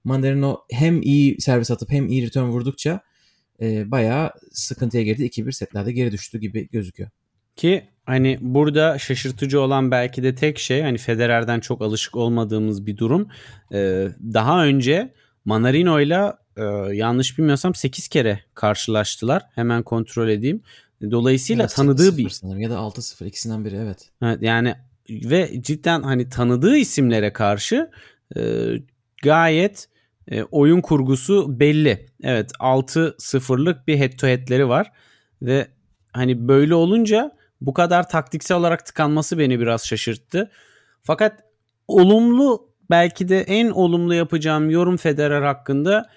Manarino 0.04 0.62
hem 0.72 1.02
iyi 1.02 1.42
servis 1.42 1.72
atıp 1.72 1.92
hem 1.92 2.08
iyi 2.08 2.25
return 2.25 2.46
vurdukça 2.48 3.00
e, 3.62 3.92
bayağı 3.92 4.32
sıkıntıya 4.52 5.04
girdi. 5.04 5.25
2-1 5.25 5.52
setlerde 5.52 5.92
geri 5.92 6.12
düştü 6.12 6.40
gibi 6.40 6.70
gözüküyor. 6.72 7.10
Ki 7.56 7.90
hani 8.06 8.38
burada 8.42 9.00
şaşırtıcı 9.00 9.62
olan 9.62 9.92
belki 9.92 10.24
de 10.24 10.36
tek 10.36 10.60
şey 10.60 10.82
hani 10.82 10.98
Federer'den 10.98 11.60
çok 11.60 11.82
alışık 11.82 12.16
olmadığımız 12.16 12.86
bir 12.86 12.98
durum. 12.98 13.28
Ee, 13.74 14.08
daha 14.34 14.66
önce 14.66 15.14
Manarino 15.46 16.00
ile 16.02 16.34
e, 16.58 16.64
yanlış 16.96 17.38
bilmiyorsam 17.38 17.76
8 17.76 18.08
kere 18.08 18.40
karşılaştılar. 18.54 19.44
Hemen 19.56 19.84
kontrol 19.84 20.30
edeyim. 20.30 20.62
Dolayısıyla 21.12 21.64
Evet, 21.64 21.76
tanıdığı 21.76 22.10
8-0 22.10 22.18
bir 22.18 22.30
sanırım 22.30 22.62
ya 22.62 22.70
da 22.70 22.76
6-0 22.76 23.26
ikisinden 23.26 23.66
biri 23.66 23.76
evet. 23.76 24.10
Evet, 24.22 24.42
yani 24.42 24.76
ve 25.10 25.62
cidden 25.62 26.04
hani 26.04 26.30
tanıdığı 26.30 26.78
isimlere 26.78 27.34
karşı 27.34 27.90
e, 28.38 28.42
gayet 29.24 29.88
e, 30.28 30.44
oyun 30.44 30.82
kurgusu 30.82 31.60
belli. 31.60 32.06
Evet 32.24 32.52
6-0'lık 32.60 33.88
bir 33.88 34.00
head 34.00 34.12
to 34.12 34.28
head'leri 34.28 34.70
var 34.70 34.92
ve 35.42 35.68
hani 36.14 36.48
böyle 36.48 36.76
olunca 36.76 37.32
bu 37.62 37.74
kadar 37.74 38.10
taktiksel 38.10 38.58
olarak 38.58 38.86
tıkanması 38.86 39.38
beni 39.40 39.60
biraz 39.60 39.86
şaşırttı. 39.86 40.52
Fakat 41.04 41.44
olumlu 41.88 42.70
belki 42.90 43.30
de 43.30 43.42
en 43.42 43.70
olumlu 43.70 44.14
yapacağım 44.14 44.70
yorum 44.70 44.98
Federer 44.98 45.42
hakkında 45.42 46.10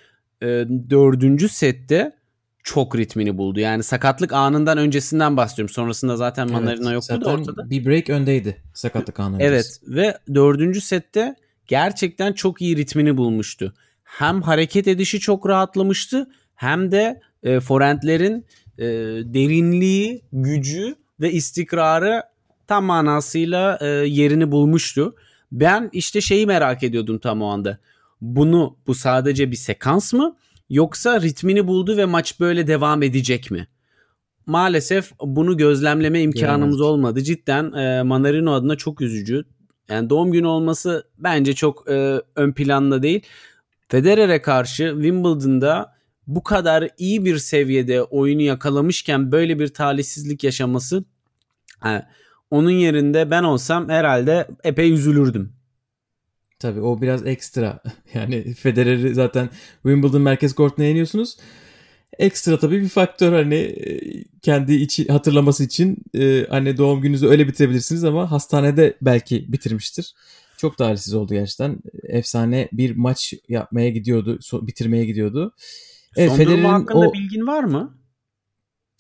e, 0.43 0.47
dördüncü 0.91 1.49
sette 1.49 2.19
çok 2.63 2.97
ritmini 2.97 3.39
buldu. 3.39 3.61
Yani 3.61 3.83
sakatlık 3.83 4.33
anından 4.33 4.79
öncesinden 4.79 5.37
bahsediyorum. 5.37 5.75
Sonrasında 5.75 6.17
zaten 6.17 6.51
Manarino 6.53 6.93
yoktu 6.93 7.21
da 7.21 7.31
ortada. 7.31 7.71
bir 7.71 7.87
break 7.87 8.11
öndeydi 8.11 8.63
sakatlık 8.75 9.21
anı. 9.21 9.37
Evet 9.41 9.81
ve 9.87 10.19
dördüncü 10.35 10.81
sette 10.81 11.35
gerçekten 11.67 12.33
çok 12.33 12.63
iyi 12.63 12.77
ritmini 12.77 13.17
bulmuştu. 13.17 13.75
Hem 14.05 14.43
hareket 14.43 14.89
edişi 14.89 15.21
çok 15.21 15.49
rahatlamıştı 15.49 16.31
hem 16.55 16.93
de 16.93 17.21
e, 17.43 17.61
forentlerin 17.61 18.47
e, 18.79 18.85
derinliği, 19.35 20.23
gücü 20.33 20.95
ve 21.21 21.33
istikrarı 21.33 22.23
tam 22.67 22.85
manasıyla 22.85 23.79
e, 23.81 23.87
yerini 23.87 24.53
bulmuştu. 24.53 25.15
Ben 25.53 25.91
işte 25.93 26.21
şeyi 26.21 26.47
merak 26.47 26.83
ediyordum 26.83 27.19
tam 27.19 27.43
o 27.43 27.47
anda. 27.47 27.79
Bunu 28.21 28.77
bu 28.87 28.95
sadece 28.95 29.51
bir 29.51 29.57
sekans 29.57 30.13
mı 30.13 30.37
yoksa 30.71 31.21
ritmini 31.21 31.67
buldu 31.67 31.97
ve 31.97 32.05
maç 32.05 32.41
böyle 32.41 32.67
devam 32.67 33.03
edecek 33.03 33.51
mi? 33.51 33.69
Maalesef 34.47 35.13
bunu 35.21 35.57
gözlemleme 35.57 36.23
imkanımız 36.23 36.79
Göremedik. 36.79 36.93
olmadı. 36.93 37.23
Cidden 37.23 37.73
e, 37.73 38.03
Manarino 38.03 38.53
adına 38.53 38.77
çok 38.77 39.01
üzücü. 39.01 39.45
Yani 39.89 40.11
doğum 40.11 40.33
günü 40.33 40.47
olması 40.47 41.05
bence 41.19 41.53
çok 41.55 41.91
e, 41.91 42.23
ön 42.37 42.53
planda 42.53 43.03
değil. 43.03 43.21
Federer'e 43.89 44.43
karşı 44.43 44.91
Wimbledon'da 44.95 45.95
bu 46.27 46.43
kadar 46.43 46.89
iyi 46.99 47.25
bir 47.25 47.39
seviyede 47.39 48.03
oyunu 48.03 48.43
yakalamışken 48.43 49.33
böyle 49.33 49.59
bir 49.59 49.69
talihsizlik 49.69 50.45
yaşaması 50.45 51.05
ha, 51.79 52.09
onun 52.51 52.71
yerinde 52.71 53.31
ben 53.31 53.43
olsam 53.43 53.89
herhalde 53.89 54.49
epey 54.65 54.93
üzülürdüm. 54.93 55.58
Tabii 56.59 56.81
o 56.81 57.01
biraz 57.03 57.27
ekstra. 57.27 57.83
Yani 58.15 58.55
Federer'i 58.55 59.15
zaten 59.15 59.51
Wimbledon 59.83 60.23
merkez 60.23 60.55
kortuna 60.55 60.85
yeniyorsunuz. 60.87 61.37
Ekstra 62.19 62.59
tabii 62.59 62.81
bir 62.81 62.89
faktör 62.89 63.33
hani 63.33 63.55
e, 63.55 64.01
kendi 64.43 64.75
içi 64.75 65.07
hatırlaması 65.09 65.65
için 65.65 65.97
e, 66.15 66.47
hani 66.51 66.77
doğum 66.77 67.01
gününüzü 67.01 67.27
öyle 67.27 67.49
bitirebilirsiniz 67.49 68.05
ama 68.05 68.31
hastanede 68.31 68.97
belki 69.03 69.53
bitirmiştir. 69.53 70.15
Çok 70.57 70.79
talihsiz 70.79 71.15
oldu 71.15 71.35
gerçekten. 71.35 71.79
Efsane 72.03 72.69
bir 72.73 72.97
maç 72.97 73.35
yapmaya 73.49 73.91
gidiyordu, 73.91 74.39
bitirmeye 74.53 75.05
gidiyordu. 75.05 75.55
Evet, 76.17 76.31
Son 76.31 76.37
Federer'in 76.37 76.65
hakkında 76.65 77.09
o- 77.09 77.13
bilgin 77.13 77.47
var 77.47 77.65
mı? 77.65 77.99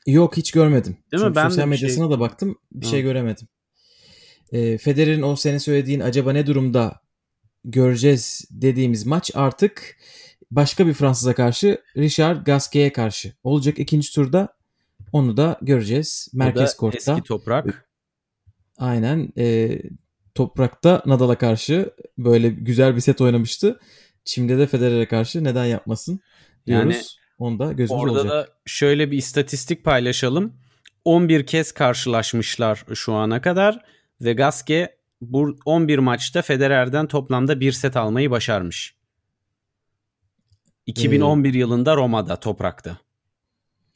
Yok 0.06 0.36
hiç 0.36 0.50
görmedim. 0.50 0.96
Değil 1.12 1.22
mi? 1.22 1.26
Çünkü 1.26 1.36
Ben 1.36 1.44
de 1.46 1.50
sosyal 1.50 1.64
bir 1.66 1.70
medyasına 1.70 2.04
şey- 2.04 2.10
da 2.16 2.20
baktım 2.20 2.58
bir 2.72 2.86
Ha. 2.86 2.90
şey 2.90 3.02
göremedim. 3.02 3.48
E, 4.52 4.78
Federer'in 4.78 5.22
o 5.22 5.36
sene 5.36 5.58
söylediğin 5.60 6.00
acaba 6.00 6.32
ne 6.32 6.46
durumda 6.46 7.00
göreceğiz 7.64 8.44
dediğimiz 8.50 9.06
maç 9.06 9.30
artık 9.34 9.96
başka 10.50 10.86
bir 10.86 10.94
Fransız'a 10.94 11.34
karşı 11.34 11.82
Richard 11.96 12.46
Gasquet'e 12.46 12.92
karşı 12.92 13.32
olacak 13.44 13.78
ikinci 13.78 14.14
turda 14.14 14.56
onu 15.12 15.36
da 15.36 15.58
göreceğiz. 15.62 16.28
Merkez 16.32 16.76
kortta. 16.76 17.12
Eski 17.12 17.22
toprak. 17.22 17.88
Aynen. 18.78 19.32
e, 19.38 19.78
toprakta 20.34 21.02
Nadal'a 21.06 21.38
karşı 21.38 21.90
böyle 22.18 22.48
güzel 22.48 22.96
bir 22.96 23.00
set 23.00 23.20
oynamıştı. 23.20 23.80
Çim'de 24.24 24.58
de 24.58 24.66
Federer'e 24.66 25.08
karşı 25.08 25.44
neden 25.44 25.64
yapmasın 25.64 26.20
diyoruz. 26.66 26.94
Yani 26.94 27.04
Onu 27.38 27.58
da 27.58 27.72
gözümüz 27.72 28.02
Orada 28.02 28.20
olacak. 28.20 28.32
da 28.32 28.48
şöyle 28.66 29.10
bir 29.10 29.18
istatistik 29.18 29.84
paylaşalım. 29.84 30.52
11 31.04 31.46
kez 31.46 31.72
karşılaşmışlar 31.72 32.84
şu 32.94 33.12
ana 33.14 33.42
kadar 33.42 33.84
ve 34.20 34.32
Gasquet 34.32 34.97
11 35.64 35.98
maçta 35.98 36.42
Federer'den 36.42 37.06
toplamda 37.06 37.60
bir 37.60 37.72
set 37.72 37.96
almayı 37.96 38.30
başarmış. 38.30 38.94
2011 40.86 41.54
yılında 41.54 41.96
Roma'da 41.96 42.40
toprakta. 42.40 42.98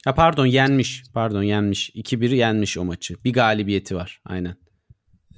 Ha 0.05 0.13
pardon 0.13 0.45
yenmiş. 0.45 1.03
Pardon 1.13 1.43
yenmiş. 1.43 1.89
2-1 1.89 2.35
yenmiş 2.35 2.77
o 2.77 2.85
maçı. 2.85 3.23
Bir 3.23 3.33
galibiyeti 3.33 3.95
var. 3.95 4.21
Aynen. 4.25 4.55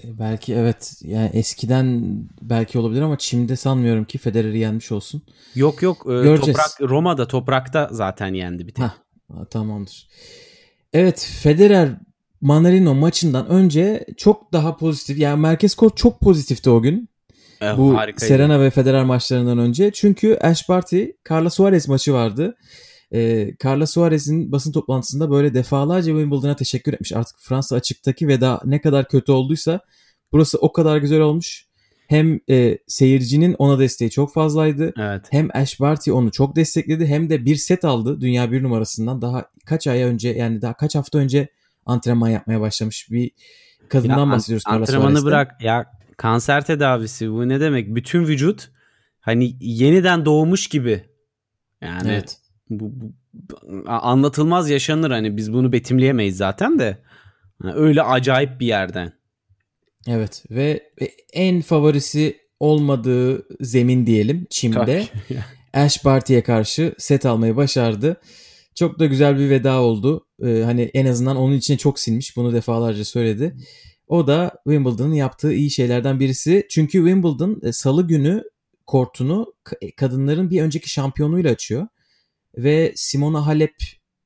E, 0.03 0.19
Belki 0.19 0.53
evet 0.53 0.93
yani 1.01 1.29
eskiden 1.33 2.01
belki 2.41 2.79
olabilir 2.79 3.01
ama 3.01 3.17
Çim'de 3.17 3.55
sanmıyorum 3.55 4.05
ki 4.05 4.17
Federer'i 4.17 4.57
yenmiş 4.59 4.91
olsun. 4.91 5.23
Yok 5.55 5.81
yok 5.81 6.05
e, 6.05 6.09
Göreceğiz. 6.09 6.39
toprak 6.57 6.89
Roma'da 6.89 7.27
toprakta 7.27 7.89
zaten 7.91 8.33
yendi 8.33 8.67
bir 8.67 8.73
tek. 8.73 8.85
Ha, 8.85 8.95
tamamdır. 9.49 10.07
Evet 10.93 11.29
Federer 11.41 11.89
Manarino 12.45 12.95
maçından 12.95 13.47
önce 13.47 14.05
çok 14.17 14.53
daha 14.53 14.77
pozitif 14.77 15.17
yani 15.19 15.41
merkez 15.41 15.75
kort 15.75 15.97
çok 15.97 16.21
pozitifti 16.21 16.69
o 16.69 16.81
gün. 16.81 17.09
Eh, 17.61 17.77
Bu 17.77 17.97
harikaydı. 17.97 18.25
Serena 18.25 18.61
ve 18.61 18.69
Federer 18.69 19.03
maçlarından 19.03 19.57
önce. 19.57 19.91
Çünkü 19.93 20.37
Ash 20.41 20.69
Barty 20.69 21.05
Carla 21.29 21.49
Suarez 21.49 21.87
maçı 21.87 22.13
vardı. 22.13 22.55
Ee, 23.13 23.51
Carla 23.63 23.87
Suarez'in 23.87 24.51
basın 24.51 24.71
toplantısında 24.71 25.31
böyle 25.31 25.53
defalarca 25.53 26.11
Wimbledon'a 26.11 26.55
teşekkür 26.55 26.93
etmiş. 26.93 27.13
Artık 27.13 27.35
Fransa 27.39 27.75
açıktaki 27.75 28.27
veda 28.27 28.61
ne 28.65 28.81
kadar 28.81 29.07
kötü 29.07 29.31
olduysa 29.31 29.79
burası 30.31 30.57
o 30.57 30.71
kadar 30.71 30.97
güzel 30.97 31.21
olmuş. 31.21 31.65
Hem 32.07 32.39
e, 32.49 32.77
seyircinin 32.87 33.55
ona 33.57 33.79
desteği 33.79 34.09
çok 34.09 34.33
fazlaydı. 34.33 34.93
Evet. 34.99 35.25
Hem 35.29 35.49
Ash 35.53 35.79
Barty 35.79 36.11
onu 36.11 36.31
çok 36.31 36.55
destekledi 36.55 37.05
hem 37.05 37.29
de 37.29 37.45
bir 37.45 37.55
set 37.55 37.85
aldı 37.85 38.21
dünya 38.21 38.51
bir 38.51 38.63
numarasından. 38.63 39.21
Daha 39.21 39.45
kaç 39.65 39.87
ay 39.87 40.01
önce 40.01 40.29
yani 40.29 40.61
daha 40.61 40.73
kaç 40.73 40.95
hafta 40.95 41.17
önce 41.17 41.49
antrenman 41.85 42.29
yapmaya 42.29 42.61
başlamış 42.61 43.11
bir 43.11 43.31
kadından 43.89 44.25
Ya, 44.25 44.31
bahsediyoruz. 44.31 44.63
Antrenmanı 44.67 45.03
Suarez'te. 45.07 45.25
bırak. 45.25 45.61
Ya 45.63 45.85
kanser 46.17 46.65
tedavisi 46.65 47.31
bu 47.31 47.49
ne 47.49 47.59
demek? 47.59 47.95
Bütün 47.95 48.27
vücut 48.27 48.69
hani 49.19 49.55
yeniden 49.59 50.25
doğmuş 50.25 50.67
gibi. 50.67 51.03
Yani 51.81 52.09
Evet. 52.09 52.37
bu, 52.69 52.91
bu- 52.95 53.13
anlatılmaz 53.87 54.69
yaşanır 54.69 55.11
hani 55.11 55.37
biz 55.37 55.53
bunu 55.53 55.71
betimleyemeyiz 55.71 56.37
zaten 56.37 56.79
de. 56.79 56.97
Ha, 57.61 57.73
Öyle 57.75 58.01
acayip 58.03 58.59
bir 58.59 58.67
yerden. 58.67 59.13
Evet 60.07 60.43
ve 60.51 60.89
en 61.33 61.61
favorisi 61.61 62.37
olmadığı 62.59 63.45
zemin 63.65 64.05
diyelim 64.05 64.47
çimde. 64.49 65.05
Ash 65.73 66.05
Barty'ye 66.05 66.43
karşı 66.43 66.95
set 66.97 67.25
almayı 67.25 67.55
başardı. 67.55 68.17
Çok 68.75 68.99
da 68.99 69.05
güzel 69.05 69.39
bir 69.39 69.49
veda 69.49 69.81
oldu. 69.81 70.27
Ee, 70.43 70.61
hani 70.65 70.81
en 70.81 71.05
azından 71.05 71.37
onun 71.37 71.55
içine 71.55 71.77
çok 71.77 71.99
sinmiş. 71.99 72.37
Bunu 72.37 72.53
defalarca 72.53 73.05
söyledi. 73.05 73.55
O 74.07 74.27
da 74.27 74.51
Wimbledon'ın 74.67 75.13
yaptığı 75.13 75.53
iyi 75.53 75.71
şeylerden 75.71 76.19
birisi. 76.19 76.67
Çünkü 76.69 76.97
Wimbledon 76.97 77.61
e, 77.63 77.71
salı 77.71 78.07
günü 78.07 78.43
kortunu 78.85 79.53
ka- 79.65 79.95
kadınların 79.95 80.49
bir 80.49 80.61
önceki 80.61 80.89
şampiyonuyla 80.89 81.51
açıyor. 81.51 81.87
Ve 82.57 82.93
Simona 82.95 83.45
Halep 83.45 83.75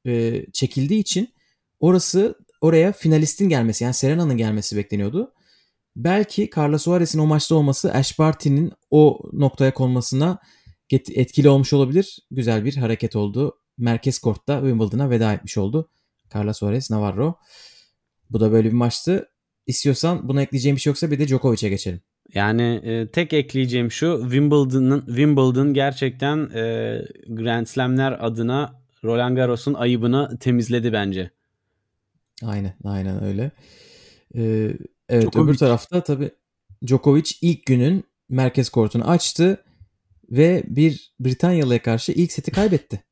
e, 0.08 0.46
çekildiği 0.53 1.00
için 1.00 1.34
orası 1.79 2.36
oraya 2.62 2.91
finalistin 2.91 3.50
gelmesi 3.50 3.84
yani 3.84 3.94
Serena'nın 3.94 4.38
gelmesi 4.38 4.77
bekleniyordu. 4.77 5.34
Belki 5.96 6.50
Carla 6.58 6.79
Suarez'in 6.79 7.20
o 7.20 7.25
maçta 7.25 7.56
olması 7.56 7.94
Ash 7.94 8.20
Barty'nin 8.20 8.72
o 8.91 9.20
noktaya 9.34 9.74
konmasına 9.74 10.39
etkili 10.91 11.50
olmuş 11.50 11.74
olabilir. 11.74 12.20
Güzel 12.32 12.65
bir 12.65 12.75
hareket 12.75 13.15
oldu. 13.15 13.60
Merkez 13.80 14.20
kortta 14.20 14.60
Wimbledon'a 14.60 15.10
veda 15.10 15.34
etmiş 15.34 15.58
oldu. 15.58 15.90
Carla 16.36 16.54
Suarez 16.54 16.92
Navarro. 16.92 17.36
Bu 18.30 18.40
da 18.40 18.52
böyle 18.52 18.68
bir 18.68 18.74
maçtı. 18.74 19.30
İstiyorsan 19.68 20.28
buna 20.28 20.42
ekleyeceğim 20.42 20.76
bir 20.76 20.82
şey 20.82 20.92
yoksa 20.92 21.12
bir 21.12 21.20
de 21.20 21.28
Djokovic'e 21.28 21.70
geçelim. 21.70 22.02
Yani 22.34 22.82
e, 22.84 23.12
tek 23.12 23.34
ekleyeceğim 23.34 23.92
şu 23.92 24.20
Wimbledon'ın 24.22 25.06
Wimbledon 25.06 25.74
gerçekten 25.74 26.50
e, 26.56 26.96
Grand 27.28 27.66
Slam'ler 27.66 28.26
adına 28.26 28.80
Roland 29.04 29.36
Garros'un 29.36 29.74
ayıbını 29.74 30.38
temizledi 30.40 30.94
bence. 30.94 31.32
Aynen, 32.44 32.74
aynen 32.84 33.24
öyle. 33.24 33.52
Ee, 34.36 34.72
evet 35.10 35.24
Djokovic. 35.24 35.46
öbür 35.46 35.58
tarafta 35.58 36.04
tabii 36.04 36.32
Djokovic 36.88 37.32
ilk 37.42 37.66
günün 37.66 38.04
merkez 38.30 38.70
kortunu 38.70 39.10
açtı 39.10 39.64
ve 40.32 40.64
bir 40.68 41.14
Britanyalı'ya 41.20 41.82
karşı 41.82 42.12
ilk 42.12 42.32
seti 42.32 42.52
kaybetti. 42.52 43.04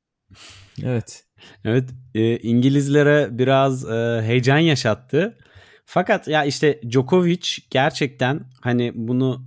Evet. 0.84 1.24
Evet 1.66 1.90
e, 2.16 2.38
İngilizlere 2.38 3.30
biraz 3.32 3.90
e, 3.90 4.22
heyecan 4.22 4.58
yaşattı. 4.58 5.38
Fakat 5.86 6.28
ya 6.28 6.46
işte 6.46 6.82
Djokovic 6.90 7.58
gerçekten 7.70 8.46
hani 8.62 8.92
bunu 8.96 9.46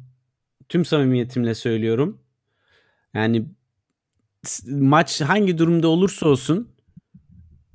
tüm 0.68 0.85
samimiyetimle 0.85 1.54
söylüyorum. 1.54 2.20
Yani 3.14 3.47
maç 4.66 5.20
hangi 5.20 5.59
durumda 5.59 5.88
olursa 5.88 6.28
olsun 6.28 6.68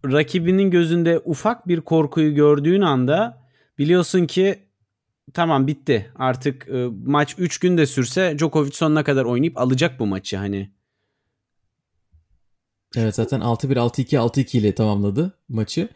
rakibinin 0.06 0.72
gözünde 0.72 1.22
ufak 1.26 1.68
bir 1.68 1.82
korkuyu 1.82 2.36
gördüğün 2.36 2.82
anda 2.82 3.48
biliyorsun 3.78 4.26
ki 4.26 4.60
tamam 5.34 5.68
bitti. 5.68 6.12
Artık 6.16 6.68
e, 6.68 6.88
maç 7.06 7.36
3 7.38 7.58
gün 7.58 7.78
de 7.78 7.86
sürse 7.86 8.36
Djokovic 8.38 8.72
sonuna 8.72 9.04
kadar 9.04 9.26
oynayıp 9.26 9.58
alacak 9.58 10.00
bu 10.00 10.06
maçı 10.06 10.38
hani. 10.38 10.72
Evet 12.96 13.16
zaten 13.16 13.40
6-1, 13.40 13.76
6-2, 13.76 14.18
6-2 14.18 14.58
ile 14.58 14.76
tamamladı 14.76 15.38
maçı. 15.50 15.90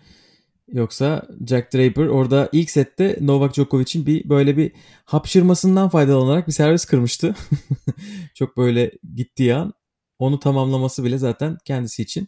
Yoksa 0.74 1.28
Jack 1.48 1.74
Draper 1.74 2.06
orada 2.06 2.50
ilk 2.52 2.72
sette 2.72 3.18
Novak 3.22 3.54
Djokovic'in 3.54 4.06
bir 4.06 4.30
böyle 4.30 4.58
bir 4.58 4.72
hapşırmasından 5.06 5.90
faydalanarak 5.90 6.48
bir 6.48 6.52
servis 6.52 6.86
kırmıştı. 6.86 7.36
Çok 8.34 8.58
böyle 8.58 8.92
gittiği 9.16 9.56
an 9.56 9.74
onu 10.20 10.40
tamamlaması 10.40 11.04
bile 11.04 11.18
zaten 11.18 11.58
kendisi 11.66 12.02
için 12.02 12.28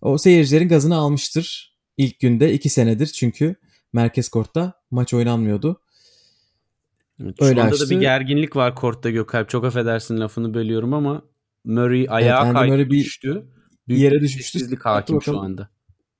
o 0.00 0.18
seyircilerin 0.18 0.68
gazını 0.68 0.96
almıştır. 0.96 1.74
İlk 1.96 2.20
günde 2.20 2.52
2 2.52 2.68
senedir 2.68 3.06
çünkü 3.06 3.54
merkez 3.92 4.28
kortta 4.28 4.72
maç 4.90 5.14
oynanmıyordu. 5.14 5.80
Evet, 7.22 7.42
Öyle 7.42 7.54
Şu 7.54 7.62
anda 7.62 7.74
açtı. 7.74 7.86
da 7.86 7.90
bir 7.90 8.00
gerginlik 8.00 8.56
var 8.56 8.74
kortta 8.74 9.10
Gökalp. 9.10 9.48
Çok 9.48 9.64
affedersin 9.64 10.20
lafını 10.20 10.54
bölüyorum 10.54 10.94
ama 10.94 11.22
Murray 11.64 12.06
ayağa 12.10 12.38
Andy 12.38 12.52
kaydı 12.52 12.72
Murray 12.72 12.90
bir 12.90 13.04
düştü. 13.04 13.46
Yere 13.88 14.20
düşmüştü. 14.20 14.58
sessizlik 14.58 14.84
hakim 14.84 15.22
şu 15.22 15.38
anda. 15.40 15.68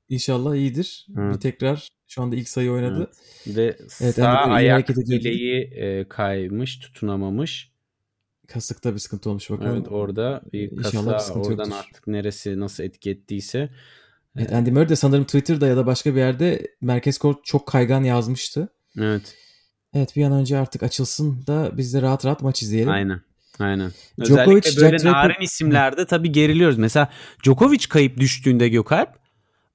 İnşallah 0.08 0.54
iyidir. 0.54 1.06
Evet. 1.18 1.34
Bir 1.34 1.40
tekrar 1.40 1.88
şu 2.08 2.22
anda 2.22 2.36
ilk 2.36 2.48
sayı 2.48 2.70
oynadı. 2.70 3.10
Ve 3.46 3.76
Evet, 4.00 4.14
sağ 4.14 4.28
ayak 4.32 4.88
bileği 4.88 5.60
e, 5.62 6.08
kaymış, 6.08 6.78
tutunamamış. 6.78 7.72
Kasıkta 8.48 8.94
bir 8.94 8.98
sıkıntı 8.98 9.30
olmuş 9.30 9.50
bakalım. 9.50 9.72
Evet 9.76 9.86
orada 9.90 10.42
bir 10.52 10.70
İnşallah 10.70 11.06
bir 11.06 11.10
kasa 11.12 11.18
sıkıntı 11.26 11.48
oradan 11.48 11.64
yoktur. 11.64 11.78
artık 11.88 12.06
neresi 12.06 12.60
nasıl 12.60 12.84
etki 12.84 13.10
ettiyse. 13.10 13.70
Evet, 14.36 14.52
Andy 14.52 14.70
Murray 14.70 14.88
de 14.88 14.96
sanırım 14.96 15.24
Twitter'da 15.24 15.66
ya 15.66 15.76
da 15.76 15.86
başka 15.86 16.14
bir 16.14 16.18
yerde 16.20 16.66
merkez 16.80 17.18
kort 17.18 17.44
çok 17.44 17.66
kaygan 17.66 18.04
yazmıştı. 18.04 18.68
Evet 18.98 19.34
Evet 19.94 20.16
bir 20.16 20.24
an 20.24 20.32
önce 20.32 20.58
artık 20.58 20.82
açılsın 20.82 21.46
da 21.46 21.72
biz 21.76 21.94
de 21.94 22.02
rahat 22.02 22.24
rahat 22.24 22.42
maç 22.42 22.62
izleyelim. 22.62 22.90
aynen. 22.90 23.20
Aynen. 23.58 23.92
Djokovic, 24.24 24.56
Özellikle 24.56 24.82
böyle 24.82 24.98
Jack 24.98 25.04
narin 25.04 25.42
isimlerde 25.42 26.06
tabii 26.06 26.32
geriliyoruz. 26.32 26.78
Mesela 26.78 27.10
Djokovic 27.44 27.88
kayıp 27.88 28.16
düştüğünde 28.16 28.68
Gökalp 28.68 29.08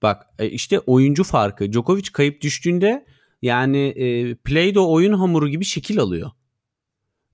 bak 0.01 0.25
e, 0.39 0.49
işte 0.49 0.79
oyuncu 0.79 1.23
farkı. 1.23 1.73
Djokovic 1.73 2.11
kayıp 2.13 2.41
düştüğünde 2.41 3.05
yani 3.41 3.87
e, 3.87 4.35
Play-Doh 4.35 4.89
oyun 4.89 5.13
hamuru 5.13 5.49
gibi 5.49 5.65
şekil 5.65 5.99
alıyor. 5.99 6.31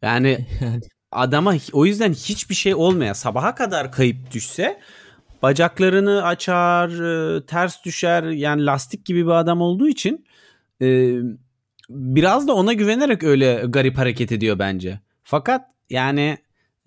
Yani 0.02 0.46
adama 1.12 1.56
o 1.74 1.86
yüzden 1.86 2.14
hiçbir 2.14 2.56
şey 2.56 2.76
olmaya 2.76 3.14
sabaha 3.14 3.56
kadar 3.56 3.92
kayıp 3.92 4.32
düşse 4.32 4.80
bacaklarını 5.42 6.24
açar, 6.24 6.90
e, 6.90 7.46
ters 7.46 7.86
düşer. 7.86 8.24
Yani 8.24 8.66
lastik 8.66 9.06
gibi 9.06 9.26
bir 9.26 9.32
adam 9.32 9.62
olduğu 9.62 9.88
için 9.88 10.26
e, 10.82 11.18
biraz 11.90 12.48
da 12.48 12.54
ona 12.54 12.74
güvenerek 12.74 13.24
öyle 13.24 13.64
garip 13.68 13.98
hareket 13.98 14.32
ediyor 14.32 14.60
bence. 14.60 15.00
Fakat 15.24 15.75
yani 15.90 16.38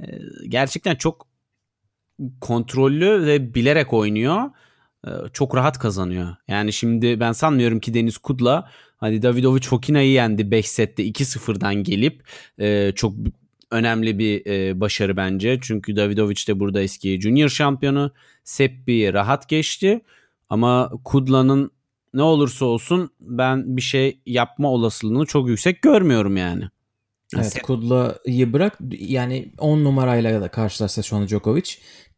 e, 0.01 0.07
gerçekten 0.49 0.95
çok 0.95 1.27
kontrollü 2.41 3.27
ve 3.27 3.55
bilerek 3.55 3.93
oynuyor. 3.93 4.51
E, 5.07 5.11
çok 5.33 5.57
rahat 5.57 5.79
kazanıyor. 5.79 6.37
Yani 6.49 6.73
şimdi 6.73 7.21
ben 7.21 7.33
sanmıyorum 7.33 7.81
ki 7.81 7.95
Deniz 7.95 8.19
Kudla 8.19 8.71
hani 8.97 9.23
Davidovic 9.23 9.63
Fokina'yı 9.63 10.11
yendi 10.11 10.51
5 10.51 10.69
sette 10.69 11.05
2-0'dan 11.05 11.75
gelip 11.75 12.23
e, 12.59 12.93
çok 12.95 13.15
önemli 13.71 14.19
bir 14.19 14.41
başarı 14.81 15.17
bence. 15.17 15.59
Çünkü 15.63 15.97
Davidovic 15.97 16.47
de 16.49 16.61
burada 16.61 16.83
eski 16.83 17.21
junior 17.21 17.49
şampiyonu. 17.49 18.13
Seppi'yi 18.45 19.13
rahat 19.13 19.49
geçti. 19.49 20.01
Ama 20.51 20.91
Kudla'nın 21.05 21.71
ne 22.15 22.23
olursa 22.23 22.65
olsun 22.65 23.11
ben 23.21 23.77
bir 23.77 23.83
şey 23.83 24.21
yapma 24.27 24.71
olasılığını 24.71 25.27
çok 25.27 25.49
yüksek 25.49 25.83
görmüyorum 25.83 26.37
yani. 26.37 26.65
Evet 27.37 27.63
Kudla'yı 27.63 28.53
bırak 28.53 28.79
yani 28.91 29.53
10 29.59 29.85
numarayla 29.85 30.41
da 30.41 30.49
karşılaşsa 30.49 31.03
şu 31.03 31.17
anda 31.17 31.29
Djokovic. 31.29 31.71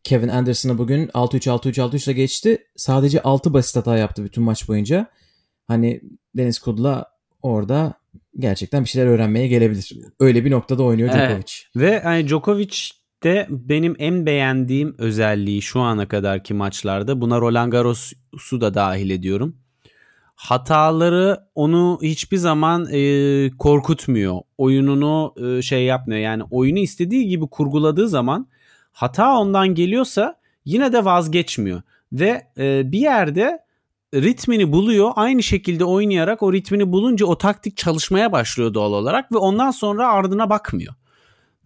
Kevin 0.04 0.28
Anderson'ı 0.28 0.78
bugün 0.78 1.06
6-3 1.06 1.50
6-3 1.50 1.80
6-3 1.80 2.04
ile 2.04 2.12
geçti. 2.12 2.58
Sadece 2.76 3.22
6 3.22 3.52
basit 3.52 3.76
hata 3.76 3.96
yaptı 3.96 4.24
bütün 4.24 4.44
maç 4.44 4.68
boyunca. 4.68 5.06
Hani 5.68 6.00
Deniz 6.36 6.58
Kudla 6.58 7.06
orada 7.42 7.94
gerçekten 8.38 8.84
bir 8.84 8.88
şeyler 8.88 9.06
öğrenmeye 9.06 9.48
gelebilir. 9.48 9.92
Öyle 10.20 10.44
bir 10.44 10.50
noktada 10.50 10.82
oynuyor 10.82 11.10
Evet. 11.14 11.28
Djokovic. 11.30 11.52
Ve 11.76 12.00
hani 12.00 12.28
Djokovic 12.28 12.76
de 13.24 13.46
benim 13.50 13.96
en 13.98 14.26
beğendiğim 14.26 14.94
özelliği 14.98 15.62
şu 15.62 15.80
ana 15.80 16.08
kadarki 16.08 16.54
maçlarda 16.54 17.20
buna 17.20 17.40
Roland 17.40 17.72
Garros'u 17.72 18.60
da 18.60 18.74
dahil 18.74 19.10
ediyorum. 19.10 19.56
Hataları 20.40 21.40
onu 21.55 21.98
hiçbir 22.03 22.37
zaman 22.37 22.87
e, 22.92 23.50
korkutmuyor. 23.59 24.40
Oyununu 24.59 25.35
e, 25.37 25.62
şey 25.62 25.85
yapmıyor. 25.85 26.20
Yani 26.20 26.42
oyunu 26.50 26.79
istediği 26.79 27.29
gibi 27.29 27.46
kurguladığı 27.46 28.09
zaman 28.09 28.48
hata 28.92 29.38
ondan 29.38 29.74
geliyorsa 29.74 30.37
yine 30.64 30.92
de 30.92 31.05
vazgeçmiyor. 31.05 31.83
Ve 32.12 32.46
e, 32.59 32.92
bir 32.92 32.98
yerde 32.98 33.59
ritmini 34.14 34.72
buluyor. 34.72 35.12
Aynı 35.16 35.42
şekilde 35.42 35.85
oynayarak 35.85 36.42
o 36.42 36.53
ritmini 36.53 36.92
bulunca 36.92 37.26
o 37.26 37.38
taktik 37.38 37.76
çalışmaya 37.76 38.33
başlıyor 38.33 38.74
doğal 38.74 38.92
olarak 38.92 39.33
ve 39.33 39.38
ondan 39.38 39.70
sonra 39.70 40.09
ardına 40.09 40.50
bakmıyor. 40.50 40.94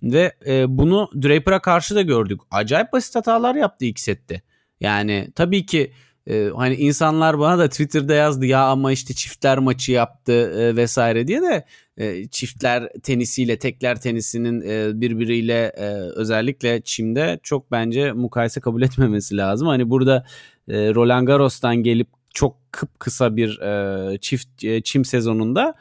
Ve 0.03 0.33
e, 0.47 0.79
bunu 0.79 1.11
Draper'a 1.23 1.63
karşı 1.63 1.95
da 1.95 2.03
gördük. 2.03 2.41
Acayip 2.51 2.93
basit 2.93 3.15
hatalar 3.15 3.55
yaptı 3.55 3.85
ilk 3.85 4.01
sette. 4.01 4.43
Yani 4.81 5.29
tabii 5.35 5.67
ki 5.67 5.93
e, 6.27 6.51
hani 6.57 6.75
insanlar 6.75 7.39
bana 7.39 7.59
da 7.59 7.69
Twitter'da 7.69 8.15
yazdı 8.15 8.47
ya 8.47 8.65
ama 8.65 8.93
işte 8.93 9.15
çiftler 9.15 9.59
maçı 9.59 9.93
yaptı 9.93 10.33
e, 10.33 10.77
vesaire 10.77 11.27
diye 11.27 11.43
de 11.43 11.65
e, 11.97 12.29
çiftler 12.29 12.89
tenisiyle 13.03 13.59
tekler 13.59 14.01
tenisinin 14.01 14.61
e, 14.61 15.01
birbiriyle 15.01 15.73
e, 15.77 15.87
özellikle 15.95 16.81
çimde 16.81 17.41
çok 17.43 17.73
bence 17.73 18.13
mukayese 18.13 18.61
kabul 18.61 18.83
etmemesi 18.83 19.37
lazım. 19.37 19.69
Hani 19.69 19.91
burada 19.91 20.27
e, 20.69 20.95
Roland 20.95 21.27
Garros'tan 21.27 21.77
gelip 21.77 22.09
çok 22.35 22.57
kıpkısa 22.73 23.37
bir 23.37 23.61
e, 23.61 24.19
çift 24.19 24.65
e, 24.65 24.81
çim 24.81 25.05
sezonunda 25.05 25.75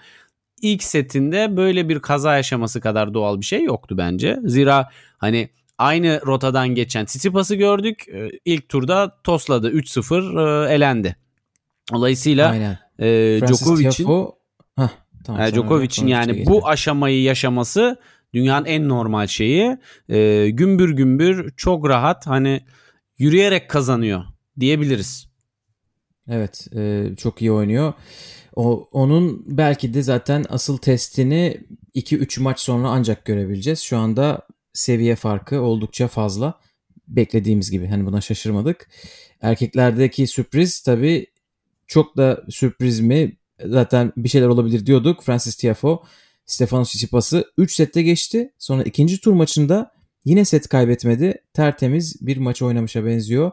ilk 0.62 0.84
setinde 0.84 1.58
böyle 1.58 1.90
bir 1.90 2.00
kaza 2.00 2.36
yaşaması 2.38 2.82
kadar 2.82 3.14
doğal 3.14 3.40
bir 3.40 3.46
şey 3.46 3.64
yoktu 3.64 3.98
bence. 3.98 4.40
Zira 4.46 4.90
hani 5.18 5.50
aynı 5.84 6.22
rotadan 6.26 6.70
geçen 6.70 7.06
Tsitsipas'ı 7.06 7.56
gördük. 7.56 8.06
Ee, 8.14 8.30
İlk 8.46 8.70
turda 8.70 9.22
tosladı 9.24 9.72
3-0 9.72 10.70
e, 10.70 10.74
elendi. 10.74 11.16
Dolayısıyla 11.94 12.50
Aynen. 12.50 12.80
e, 13.00 13.40
Djokovic'in 13.48 14.06
tamam, 15.24 15.42
e, 15.42 15.52
Djokovic'in 15.54 16.08
yani 16.08 16.46
bu 16.46 16.68
aşamayı 16.68 17.22
yaşaması 17.22 17.98
dünyanın 18.34 18.66
en 18.66 18.90
normal 18.90 19.28
şeyi. 19.28 19.78
E, 20.10 20.50
gümbür 20.50 20.90
gümbür 20.90 21.54
çok 21.58 21.90
rahat 21.90 22.28
hani 22.28 22.62
yürüyerek 23.18 23.70
kazanıyor 23.70 24.24
diyebiliriz. 24.60 25.28
Evet 26.28 26.68
e, 26.76 27.06
çok 27.18 27.42
iyi 27.42 27.52
oynuyor. 27.52 27.94
O, 28.56 28.90
onun 28.92 29.44
belki 29.46 29.94
de 29.94 30.02
zaten 30.02 30.46
asıl 30.50 30.78
testini 30.78 31.62
2-3 31.96 32.42
maç 32.42 32.60
sonra 32.60 32.90
ancak 32.90 33.26
görebileceğiz. 33.26 33.80
Şu 33.80 33.98
anda 33.98 34.48
seviye 34.74 35.16
farkı 35.16 35.62
oldukça 35.62 36.08
fazla. 36.08 36.60
Beklediğimiz 37.08 37.72
gibi 37.72 37.88
hani 37.88 38.06
buna 38.06 38.22
şaşırmadık. 38.22 38.90
Erkeklerdeki 39.42 40.28
sürpriz 40.28 40.82
tabii 40.82 41.28
çok 41.88 42.18
da 42.18 42.44
sürpriz 42.50 43.00
mi? 43.00 43.38
Zaten 43.66 44.14
bir 44.18 44.30
şeyler 44.30 44.48
olabilir 44.48 44.86
diyorduk. 44.86 45.24
Francis 45.24 45.56
Tiafoe 45.56 46.00
Stefanos 46.46 46.90
Tsitsipas'ı 46.90 47.52
3 47.58 47.76
sette 47.76 48.02
geçti. 48.02 48.54
Sonra 48.60 48.84
ikinci 48.84 49.22
tur 49.22 49.34
maçında 49.34 49.92
yine 50.26 50.46
set 50.46 50.68
kaybetmedi. 50.68 51.44
Tertemiz 51.54 52.28
bir 52.28 52.38
maç 52.38 52.62
oynamışa 52.62 53.06
benziyor. 53.06 53.52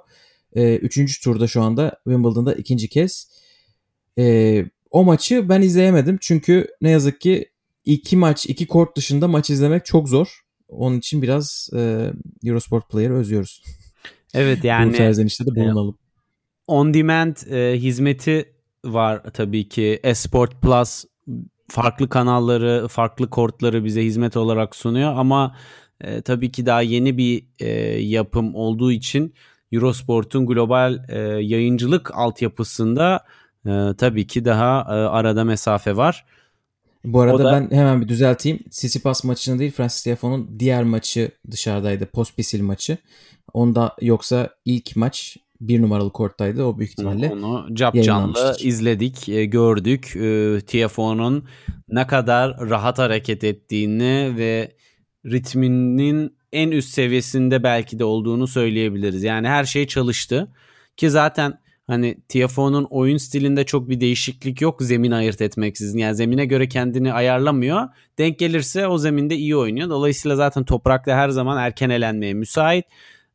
Ee, 0.56 0.76
üçüncü 0.76 1.20
turda 1.20 1.46
şu 1.46 1.62
anda 1.62 2.00
Wimbledon'da 2.04 2.54
ikinci 2.54 2.88
kez. 2.88 3.28
Ee, 4.18 4.64
o 4.90 5.04
maçı 5.04 5.48
ben 5.48 5.62
izleyemedim. 5.62 6.18
Çünkü 6.20 6.68
ne 6.80 6.90
yazık 6.90 7.20
ki 7.20 7.50
iki 7.84 8.16
maç, 8.16 8.46
iki 8.46 8.66
kort 8.66 8.96
dışında 8.96 9.28
maç 9.28 9.50
izlemek 9.50 9.86
çok 9.86 10.08
zor. 10.08 10.44
Onun 10.70 10.98
için 10.98 11.22
biraz 11.22 11.70
e, 11.76 12.12
Eurosport 12.44 12.90
Player'ı 12.90 13.14
özlüyoruz. 13.14 13.62
Evet 14.34 14.58
Bu 14.62 14.66
yani 14.66 14.96
serzenişte 14.96 15.46
de 15.46 15.56
bulunalım. 15.56 15.98
on 16.66 16.94
demand 16.94 17.36
e, 17.50 17.78
hizmeti 17.80 18.52
var 18.84 19.22
tabii 19.32 19.68
ki. 19.68 20.00
Esport 20.02 20.62
Plus 20.62 21.04
farklı 21.68 22.08
kanalları, 22.08 22.88
farklı 22.88 23.30
kortları 23.30 23.84
bize 23.84 24.04
hizmet 24.04 24.36
olarak 24.36 24.76
sunuyor 24.76 25.12
ama 25.16 25.56
e, 26.00 26.22
tabii 26.22 26.52
ki 26.52 26.66
daha 26.66 26.82
yeni 26.82 27.18
bir 27.18 27.44
e, 27.58 27.68
yapım 28.00 28.54
olduğu 28.54 28.92
için 28.92 29.34
Eurosport'un 29.72 30.46
global 30.46 31.04
e, 31.08 31.18
yayıncılık 31.20 32.10
altyapısında 32.14 33.24
e, 33.66 33.70
tabii 33.98 34.26
ki 34.26 34.44
daha 34.44 34.80
e, 34.80 34.92
arada 34.92 35.44
mesafe 35.44 35.96
var. 35.96 36.24
Bu 37.04 37.20
arada 37.20 37.34
O 37.34 37.38
da- 37.38 37.52
ben 37.52 37.76
hemen 37.76 38.00
bir 38.00 38.08
düzelteyim. 38.08 38.58
Tsitsipas 38.70 39.24
maçını 39.24 39.58
değil 39.58 39.72
Francis 39.72 40.02
Tiafoe'nun 40.02 40.56
diğer 40.58 40.84
maçı 40.84 41.30
dışarıdaydı. 41.50 42.06
Pospisil 42.06 42.62
maçı. 42.62 42.98
Onda 43.54 43.96
yoksa 44.00 44.50
ilk 44.64 44.96
maç 44.96 45.36
bir 45.60 45.82
numaralı 45.82 46.12
korttaydı. 46.12 46.64
O 46.64 46.78
büyük 46.78 46.90
ihtimalle. 46.90 47.30
Onu 47.32 47.66
cap 47.74 48.02
canlı 48.02 48.56
izledik, 48.60 49.28
e, 49.28 49.44
gördük. 49.44 50.16
E, 50.16 50.58
TFO'nun 50.66 51.44
ne 51.88 52.06
kadar 52.06 52.70
rahat 52.70 52.98
hareket 52.98 53.44
ettiğini 53.44 54.34
ve 54.36 54.72
ritminin 55.26 56.36
en 56.52 56.70
üst 56.70 56.90
seviyesinde 56.90 57.62
belki 57.62 57.98
de 57.98 58.04
olduğunu 58.04 58.46
söyleyebiliriz. 58.46 59.22
Yani 59.22 59.48
her 59.48 59.64
şey 59.64 59.86
çalıştı. 59.86 60.48
Ki 60.96 61.10
zaten 61.10 61.58
hani 61.90 62.16
TFO'nun 62.28 62.86
oyun 62.90 63.16
stilinde 63.16 63.64
çok 63.64 63.88
bir 63.88 64.00
değişiklik 64.00 64.60
yok 64.60 64.82
zemin 64.82 65.10
ayırt 65.10 65.40
etmeksizin. 65.40 65.98
Yani 65.98 66.14
zemine 66.14 66.46
göre 66.46 66.68
kendini 66.68 67.12
ayarlamıyor. 67.12 67.88
Denk 68.18 68.38
gelirse 68.38 68.86
o 68.86 68.98
zeminde 68.98 69.36
iyi 69.36 69.56
oynuyor. 69.56 69.90
Dolayısıyla 69.90 70.36
zaten 70.36 70.64
toprakta 70.64 71.16
her 71.16 71.28
zaman 71.28 71.58
erken 71.58 71.90
elenmeye 71.90 72.34
müsait. 72.34 72.84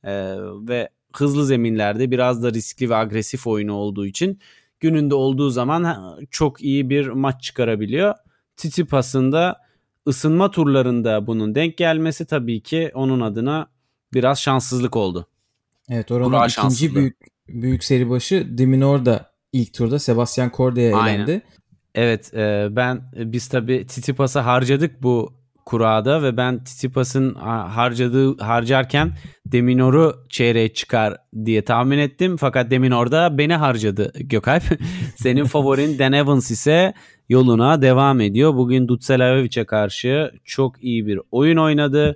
E, 0.03 0.13
ve 0.39 0.89
hızlı 1.15 1.45
zeminlerde 1.45 2.11
biraz 2.11 2.43
da 2.43 2.53
riskli 2.53 2.89
ve 2.89 2.95
agresif 2.95 3.47
oyunu 3.47 3.73
olduğu 3.73 4.05
için 4.05 4.39
gününde 4.79 5.15
olduğu 5.15 5.49
zaman 5.49 6.09
çok 6.31 6.61
iyi 6.61 6.89
bir 6.89 7.07
maç 7.07 7.43
çıkarabiliyor. 7.43 8.15
Tsitsipas'ın 8.57 9.31
da 9.31 9.61
ısınma 10.07 10.51
turlarında 10.51 11.27
bunun 11.27 11.55
denk 11.55 11.77
gelmesi 11.77 12.25
tabii 12.25 12.61
ki 12.61 12.91
onun 12.93 13.21
adına 13.21 13.67
biraz 14.13 14.41
şanssızlık 14.41 14.95
oldu. 14.95 15.27
Evet 15.89 16.11
oranın 16.11 16.29
Kura 16.29 16.45
ikinci 16.45 16.95
büyük 16.95 17.34
büyük 17.49 17.83
seri 17.83 18.09
başı 18.09 18.57
Diminor 18.57 19.05
da 19.05 19.31
ilk 19.53 19.73
turda 19.73 19.99
Sebastian 19.99 20.51
Cordea'ya 20.57 20.89
elendi. 20.89 21.41
Evet 21.95 22.33
e, 22.33 22.67
ben 22.71 23.01
biz 23.15 23.47
tabii 23.47 23.87
Tsitsipas'ı 23.87 24.39
harcadık 24.39 25.03
bu 25.03 25.33
kurada 25.65 26.23
ve 26.23 26.37
ben 26.37 26.63
Tsitsipas'ın 26.63 27.33
ha- 27.33 27.75
harcadığı 27.75 28.37
harcarken 28.37 29.11
Deminor'u 29.45 30.25
çeyreğe 30.29 30.73
çıkar 30.73 31.17
diye 31.45 31.61
tahmin 31.65 31.97
ettim. 31.97 32.37
Fakat 32.37 32.71
Deminor 32.71 33.11
da 33.11 33.37
beni 33.37 33.55
harcadı 33.55 34.11
Gökalp. 34.19 34.63
Senin 35.15 35.45
favorin 35.45 35.99
Dan 35.99 36.13
Evans 36.13 36.51
ise 36.51 36.93
yoluna 37.29 37.81
devam 37.81 38.21
ediyor. 38.21 38.55
Bugün 38.55 38.87
Dutselaevic'e 38.87 39.65
karşı 39.65 40.31
çok 40.43 40.83
iyi 40.83 41.07
bir 41.07 41.19
oyun 41.31 41.57
oynadı. 41.57 42.15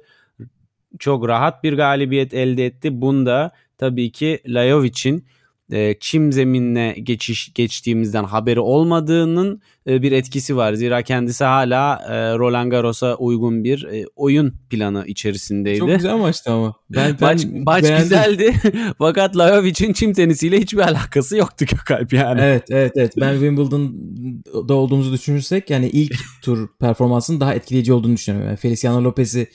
Çok 1.00 1.28
rahat 1.28 1.64
bir 1.64 1.74
galibiyet 1.74 2.34
elde 2.34 2.66
etti. 2.66 3.02
Bunda 3.02 3.52
tabii 3.80 4.12
ki 4.12 4.40
Lajovic'in 4.48 5.26
e, 5.72 5.96
çim 6.00 6.32
zeminine 6.32 6.96
geçiş 7.04 7.54
geçtiğimizden 7.54 8.24
haberi 8.24 8.60
olmadığının 8.60 9.62
e, 9.88 10.02
bir 10.02 10.12
etkisi 10.12 10.56
var. 10.58 10.74
Zira 10.74 11.02
kendisi 11.02 11.44
hala 11.44 11.96
e, 12.10 12.38
Roland 12.38 12.72
Garros'a 12.72 13.16
uygun 13.16 13.64
bir 13.64 13.84
e, 13.84 14.06
oyun 14.16 14.54
planı 14.70 15.04
içerisindeydi. 15.08 15.80
Çok 15.80 15.90
güzel 15.90 16.16
maçtı 16.16 16.52
ama. 16.52 16.76
Ben, 16.90 17.18
ben 17.22 17.28
Maç, 17.28 17.46
maç 17.66 17.84
beğendim. 17.84 18.04
güzeldi 18.04 18.54
fakat 18.98 19.38
Lajovic'in 19.38 19.94
çim 19.94 20.14
tenisiyle 20.14 20.60
hiçbir 20.60 20.80
alakası 20.80 21.38
yoktu 21.38 21.66
Gökalp 21.66 22.14
yani. 22.14 22.42
Evet 22.42 22.64
evet 22.70 22.92
evet. 22.96 23.14
Ben 23.20 23.34
Wimbledon'da 23.34 24.74
olduğumuzu 24.74 25.14
düşünürsek 25.14 25.70
yani 25.70 25.90
ilk 25.90 26.16
tur 26.42 26.68
performansının 26.80 27.40
daha 27.40 27.54
etkileyici 27.56 27.94
olduğunu 27.94 28.14
düşünüyorum. 28.14 28.48
Yani 28.50 28.58
Feliciano 28.58 29.04
Lopez'i 29.04 29.48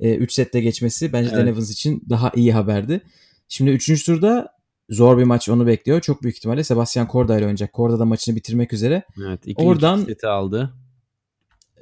3 0.00 0.32
sette 0.32 0.60
geçmesi 0.60 1.12
bence 1.12 1.30
Dan 1.30 1.40
Evet. 1.40 1.52
Evans 1.54 1.70
için 1.70 2.02
daha 2.10 2.32
iyi 2.34 2.52
haberdi. 2.52 3.00
Şimdi 3.48 3.70
3. 3.70 4.04
turda 4.06 4.52
zor 4.90 5.18
bir 5.18 5.24
maç 5.24 5.48
onu 5.48 5.66
bekliyor. 5.66 6.00
Çok 6.00 6.22
büyük 6.22 6.36
ihtimalle 6.36 6.64
Sebastian 6.64 7.08
Korda 7.08 7.36
ile 7.36 7.44
oynayacak. 7.44 7.72
Korda 7.72 7.98
da 7.98 8.04
maçını 8.04 8.36
bitirmek 8.36 8.72
üzere. 8.72 9.02
Evet, 9.26 9.40
iki, 9.44 9.62
Oradan- 9.62 10.00
iki 10.00 10.10
seti 10.12 10.26
aldı. 10.26 10.74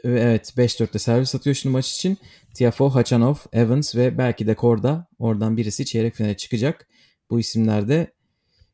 Ve 0.04 0.20
Evet 0.20 0.52
5-4'te 0.56 0.98
servis 0.98 1.34
atıyor 1.34 1.56
şimdi 1.56 1.72
maç 1.72 1.94
için. 1.94 2.18
Tiafoe, 2.54 2.90
Hachanov, 2.90 3.34
Evans 3.52 3.96
ve 3.96 4.18
belki 4.18 4.46
de 4.46 4.54
Korda 4.54 5.06
oradan 5.18 5.56
birisi 5.56 5.84
çeyrek 5.84 6.14
finale 6.14 6.36
çıkacak. 6.36 6.88
Bu 7.30 7.40
isimlerde 7.40 8.12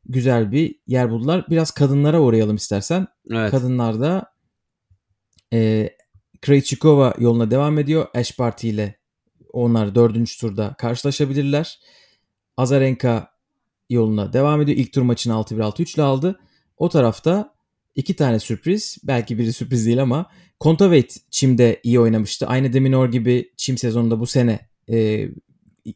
güzel 0.05 0.51
bir 0.51 0.75
yer 0.87 1.11
buldular. 1.11 1.45
Biraz 1.49 1.71
kadınlara 1.71 2.21
uğrayalım 2.21 2.55
istersen. 2.55 3.07
Evet. 3.31 3.51
Kadınlarda 3.51 4.33
e, 5.53 5.89
Krejcikova 6.41 7.13
yoluna 7.19 7.51
devam 7.51 7.79
ediyor. 7.79 8.07
Ash 8.15 8.39
Barty 8.39 8.69
ile 8.69 8.99
onlar 9.53 9.95
dördüncü 9.95 10.39
turda 10.39 10.75
karşılaşabilirler. 10.77 11.79
Azarenka 12.57 13.33
yoluna 13.89 14.33
devam 14.33 14.61
ediyor. 14.61 14.77
İlk 14.77 14.93
tur 14.93 15.01
maçını 15.01 15.33
6-1-6-3 15.33 15.95
ile 15.95 16.03
aldı. 16.03 16.39
O 16.77 16.89
tarafta 16.89 17.53
iki 17.95 18.15
tane 18.15 18.39
sürpriz. 18.39 18.97
Belki 19.03 19.37
biri 19.37 19.53
sürpriz 19.53 19.85
değil 19.85 20.01
ama 20.01 20.29
Kontaveit 20.59 21.17
çimde 21.31 21.79
iyi 21.83 21.99
oynamıştı. 21.99 22.47
Aynı 22.47 22.73
Deminor 22.73 23.11
gibi 23.11 23.51
çim 23.57 23.77
sezonunda 23.77 24.19
bu 24.19 24.25
sene 24.27 24.59
e, 24.91 25.29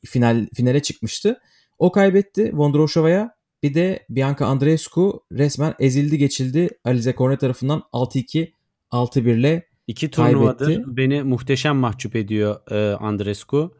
final 0.05 0.47
finale 0.53 0.81
çıkmıştı. 0.81 1.39
O 1.79 1.91
kaybetti 1.91 2.51
Vondroushova'ya. 2.53 3.37
Bir 3.63 3.73
de 3.73 4.05
Bianca 4.09 4.45
Andreescu 4.45 5.23
resmen 5.31 5.73
ezildi 5.79 6.17
geçildi 6.17 6.69
Alize 6.83 7.13
Cornet 7.17 7.39
tarafından 7.39 7.83
6-2 7.93 8.51
6-1 8.91 9.39
ile 9.39 9.67
İki 9.87 10.11
turnuvadır 10.11 10.65
kaybetti. 10.65 10.83
beni 10.87 11.23
muhteşem 11.23 11.75
mahcup 11.75 12.15
ediyor 12.15 12.71
e, 12.71 12.95
Andrescu. 12.95 13.77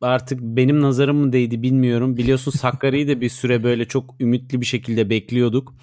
Artık 0.00 0.40
benim 0.40 0.80
nazarım 0.80 1.16
mı 1.16 1.32
değdi 1.32 1.62
bilmiyorum. 1.62 2.16
Biliyorsun 2.16 2.50
Sakkari'yi 2.50 3.08
de 3.08 3.20
bir 3.20 3.28
süre 3.28 3.62
böyle 3.62 3.84
çok 3.84 4.14
ümitli 4.20 4.60
bir 4.60 4.66
şekilde 4.66 5.10
bekliyorduk. 5.10 5.74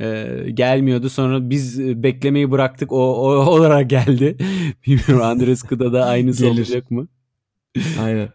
E, 0.00 0.26
gelmiyordu. 0.54 1.10
Sonra 1.10 1.50
biz 1.50 1.80
e, 1.80 2.02
beklemeyi 2.02 2.50
bıraktık. 2.50 2.92
O, 2.92 2.96
o 2.96 3.26
olarak 3.50 3.90
geldi. 3.90 4.36
Bilmiyorum 4.86 5.22
Andrescu'da 5.22 5.92
da 5.92 6.04
aynısı 6.04 6.50
olacak 6.50 6.90
mı? 6.90 7.08
Aynen. 8.00 8.28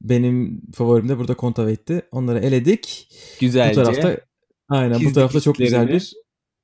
Benim 0.00 0.62
favorim 0.74 1.08
de 1.08 1.18
burada 1.18 1.34
Kontaveit'ti. 1.34 2.02
Onları 2.12 2.38
eledik. 2.38 3.08
Güzelce. 3.40 3.80
Bu 3.80 3.84
tarafta 3.84 4.16
aynen 4.68 5.04
bu 5.04 5.12
tarafta 5.12 5.40
çok 5.40 5.56
güzel 5.56 5.88
bir 5.88 6.12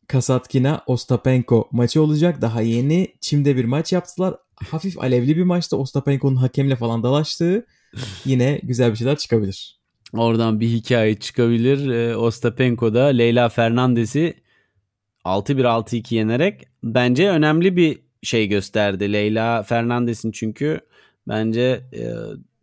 Kasatkina 0.06 0.82
Ostapenko 0.86 1.68
maçı 1.72 2.02
olacak. 2.02 2.40
Daha 2.40 2.60
yeni 2.60 3.14
çimde 3.20 3.56
bir 3.56 3.64
maç 3.64 3.92
yaptılar. 3.92 4.34
Hafif 4.70 4.98
alevli 4.98 5.36
bir 5.36 5.42
maçta 5.42 5.76
Ostapenko'nun 5.76 6.36
hakemle 6.36 6.76
falan 6.76 7.02
dalaştığı 7.02 7.66
yine 8.24 8.60
güzel 8.62 8.90
bir 8.90 8.96
şeyler 8.96 9.16
çıkabilir. 9.16 9.78
Oradan 10.12 10.60
bir 10.60 10.68
hikaye 10.68 11.14
çıkabilir. 11.14 11.90
E, 11.90 12.16
Ostapenko 12.16 12.94
da 12.94 13.04
Leyla 13.04 13.48
Fernandez'i 13.48 14.34
6-1 15.24 15.62
6-2 15.62 16.14
yenerek 16.14 16.68
bence 16.84 17.30
önemli 17.30 17.76
bir 17.76 18.02
şey 18.22 18.48
gösterdi. 18.48 19.12
Leyla 19.12 19.62
Fernandes'in 19.62 20.32
çünkü 20.32 20.80
bence 21.28 21.82
e, 21.92 22.12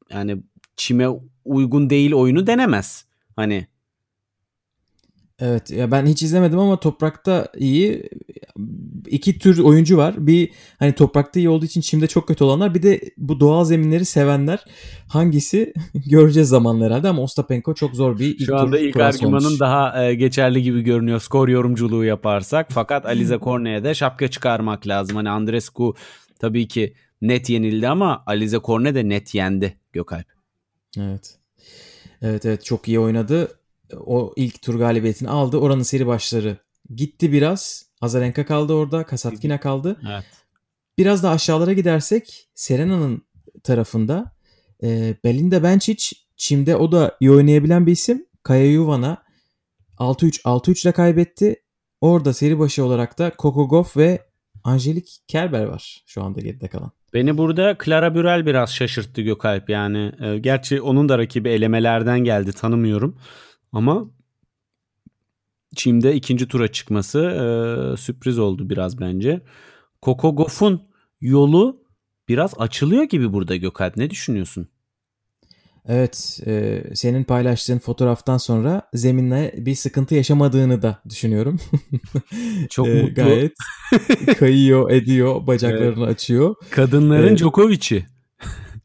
yani 0.09 0.37
çime 0.75 1.07
uygun 1.45 1.89
değil 1.89 2.13
oyunu 2.13 2.47
denemez. 2.47 3.05
Hani 3.35 3.67
Evet 5.41 5.71
ya 5.71 5.91
ben 5.91 6.05
hiç 6.05 6.23
izlemedim 6.23 6.59
ama 6.59 6.79
toprakta 6.79 7.47
iyi. 7.57 8.09
İki 9.07 9.39
tür 9.39 9.59
oyuncu 9.59 9.97
var. 9.97 10.27
Bir 10.27 10.51
hani 10.79 10.93
toprakta 10.93 11.39
iyi 11.39 11.49
olduğu 11.49 11.65
için 11.65 11.81
çimde 11.81 12.07
çok 12.07 12.27
kötü 12.27 12.43
olanlar. 12.43 12.73
Bir 12.73 12.83
de 12.83 13.01
bu 13.17 13.39
doğal 13.39 13.65
zeminleri 13.65 14.05
sevenler. 14.05 14.65
Hangisi 15.07 15.73
göreceğiz 16.05 16.49
zamanla 16.49 16.85
herhalde 16.85 17.07
ama 17.09 17.21
Ostapenko 17.21 17.73
çok 17.73 17.95
zor 17.95 18.19
bir 18.19 18.25
ilk 18.25 18.45
Şu 18.45 18.57
anda 18.57 18.79
ilk 18.79 18.95
argümanın 18.95 19.45
olmuş. 19.45 19.59
daha 19.59 20.05
e, 20.05 20.15
geçerli 20.15 20.63
gibi 20.63 20.81
görünüyor 20.81 21.19
skor 21.19 21.47
yorumculuğu 21.47 22.05
yaparsak. 22.05 22.67
Fakat 22.69 23.05
Alize 23.05 23.37
Korne'ye 23.37 23.83
de 23.83 23.93
şapka 23.93 24.27
çıkarmak 24.27 24.87
lazım. 24.87 25.15
Hani 25.15 25.29
Andrescu 25.29 25.95
tabii 26.39 26.67
ki 26.67 26.93
net 27.21 27.49
yenildi 27.49 27.87
ama 27.87 28.23
Alize 28.25 28.59
Korne 28.59 28.95
de 28.95 29.09
net 29.09 29.35
yendi 29.35 29.77
Gökalp. 29.93 30.25
Evet. 30.97 31.35
Evet 32.21 32.45
evet 32.45 32.65
çok 32.65 32.87
iyi 32.87 32.99
oynadı. 32.99 33.58
O 33.97 34.33
ilk 34.35 34.61
tur 34.61 34.75
galibiyetini 34.75 35.29
aldı. 35.29 35.57
Oranın 35.57 35.83
seri 35.83 36.07
başları 36.07 36.57
gitti 36.95 37.31
biraz. 37.31 37.85
Azarenka 38.01 38.45
kaldı 38.45 38.73
orada. 38.73 39.05
Kasatkina 39.05 39.59
kaldı. 39.59 39.99
Evet. 40.09 40.25
Biraz 40.97 41.23
da 41.23 41.29
aşağılara 41.29 41.73
gidersek 41.73 42.49
Serena'nın 42.55 43.21
tarafında 43.63 44.31
e, 44.83 45.15
Belinda 45.23 45.63
Bencic 45.63 46.15
çimde 46.37 46.75
o 46.75 46.91
da 46.91 47.17
iyi 47.19 47.31
oynayabilen 47.31 47.87
bir 47.87 47.91
isim. 47.91 48.25
Kaya 48.43 48.65
Yuvan'a 48.65 49.23
6-3 49.97 50.41
6-3 50.41 50.87
ile 50.87 50.91
kaybetti. 50.91 51.55
Orada 52.01 52.33
seri 52.33 52.59
başı 52.59 52.85
olarak 52.85 53.19
da 53.19 53.31
Coco 53.39 53.69
Gauff 53.69 53.97
ve 53.97 54.19
Angelique 54.63 55.11
Kerber 55.27 55.63
var 55.63 56.03
şu 56.05 56.23
anda 56.23 56.41
geride 56.41 56.67
kalan. 56.67 56.91
Beni 57.13 57.37
burada 57.37 57.77
Clara 57.85 58.15
Burel 58.15 58.45
biraz 58.45 58.73
şaşırttı 58.73 59.21
Gökalp 59.21 59.69
yani. 59.69 60.11
E, 60.21 60.37
gerçi 60.37 60.81
onun 60.81 61.09
da 61.09 61.17
rakibi 61.17 61.49
elemelerden 61.49 62.19
geldi 62.19 62.53
tanımıyorum. 62.53 63.17
Ama 63.71 64.05
Çim'de 65.75 66.15
ikinci 66.15 66.47
tura 66.47 66.67
çıkması 66.67 67.19
e, 67.19 67.97
sürpriz 67.97 68.39
oldu 68.39 68.69
biraz 68.69 68.99
bence. 68.99 69.41
Coco 70.03 70.35
Gauff'un 70.35 70.81
yolu 71.21 71.83
biraz 72.27 72.53
açılıyor 72.57 73.03
gibi 73.03 73.33
burada 73.33 73.55
Gökalp. 73.55 73.97
Ne 73.97 74.09
düşünüyorsun? 74.09 74.67
Evet, 75.87 76.39
e, 76.45 76.83
senin 76.93 77.23
paylaştığın 77.23 77.79
fotoğraftan 77.79 78.37
sonra 78.37 78.89
zeminle 78.93 79.53
bir 79.57 79.75
sıkıntı 79.75 80.15
yaşamadığını 80.15 80.81
da 80.81 81.01
düşünüyorum. 81.09 81.59
Çok 82.69 82.87
E, 82.87 83.01
mutlu. 83.01 83.13
Gayet 83.13 83.53
kayıyor, 84.39 84.91
ediyor, 84.91 85.47
bacaklarını 85.47 86.05
açıyor. 86.05 86.55
Kadınların 86.69 87.27
Evet. 87.27 87.39
Djokovic'i. 87.39 88.05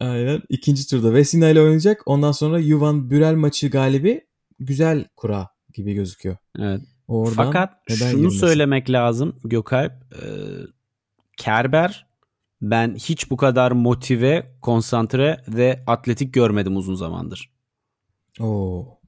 Aynen. 0.00 0.42
İkinci 0.48 0.88
turda 0.88 1.14
Vesina 1.14 1.48
ile 1.48 1.60
oynayacak. 1.60 2.02
Ondan 2.06 2.32
sonra 2.32 2.58
Yuvan 2.58 3.10
Bürel 3.10 3.34
maçı 3.34 3.68
galibi 3.68 4.20
güzel 4.60 5.04
kura 5.16 5.48
gibi 5.74 5.94
gözüküyor. 5.94 6.36
Evet. 6.58 6.80
Oradan 7.08 7.34
Fakat 7.34 7.70
şunu 7.88 8.10
girmesin? 8.10 8.38
söylemek 8.38 8.90
lazım 8.90 9.36
Gökalp. 9.44 9.92
e, 9.92 10.22
Kerber 11.36 12.06
ben 12.62 12.94
hiç 12.94 13.30
bu 13.30 13.36
kadar 13.36 13.72
motive, 13.72 14.56
konsantre 14.62 15.44
ve 15.48 15.84
atletik 15.86 16.34
görmedim 16.34 16.76
uzun 16.76 16.94
zamandır. 16.94 17.50
Oo. 18.40 18.98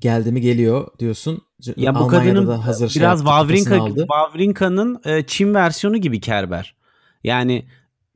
Geldi 0.00 0.32
mi 0.32 0.40
geliyor 0.40 0.98
diyorsun. 0.98 1.42
Ya 1.76 1.94
bu 1.94 1.98
Almanya'da 1.98 2.34
kadının 2.34 2.58
hazır 2.58 2.88
şey 2.88 3.00
biraz 3.02 3.18
Wawrinka. 3.18 3.86
Wawrinka'nın 3.96 5.00
e, 5.04 5.26
Çin 5.26 5.54
versiyonu 5.54 5.96
gibi 5.96 6.20
Kerber. 6.20 6.76
Yani 7.24 7.66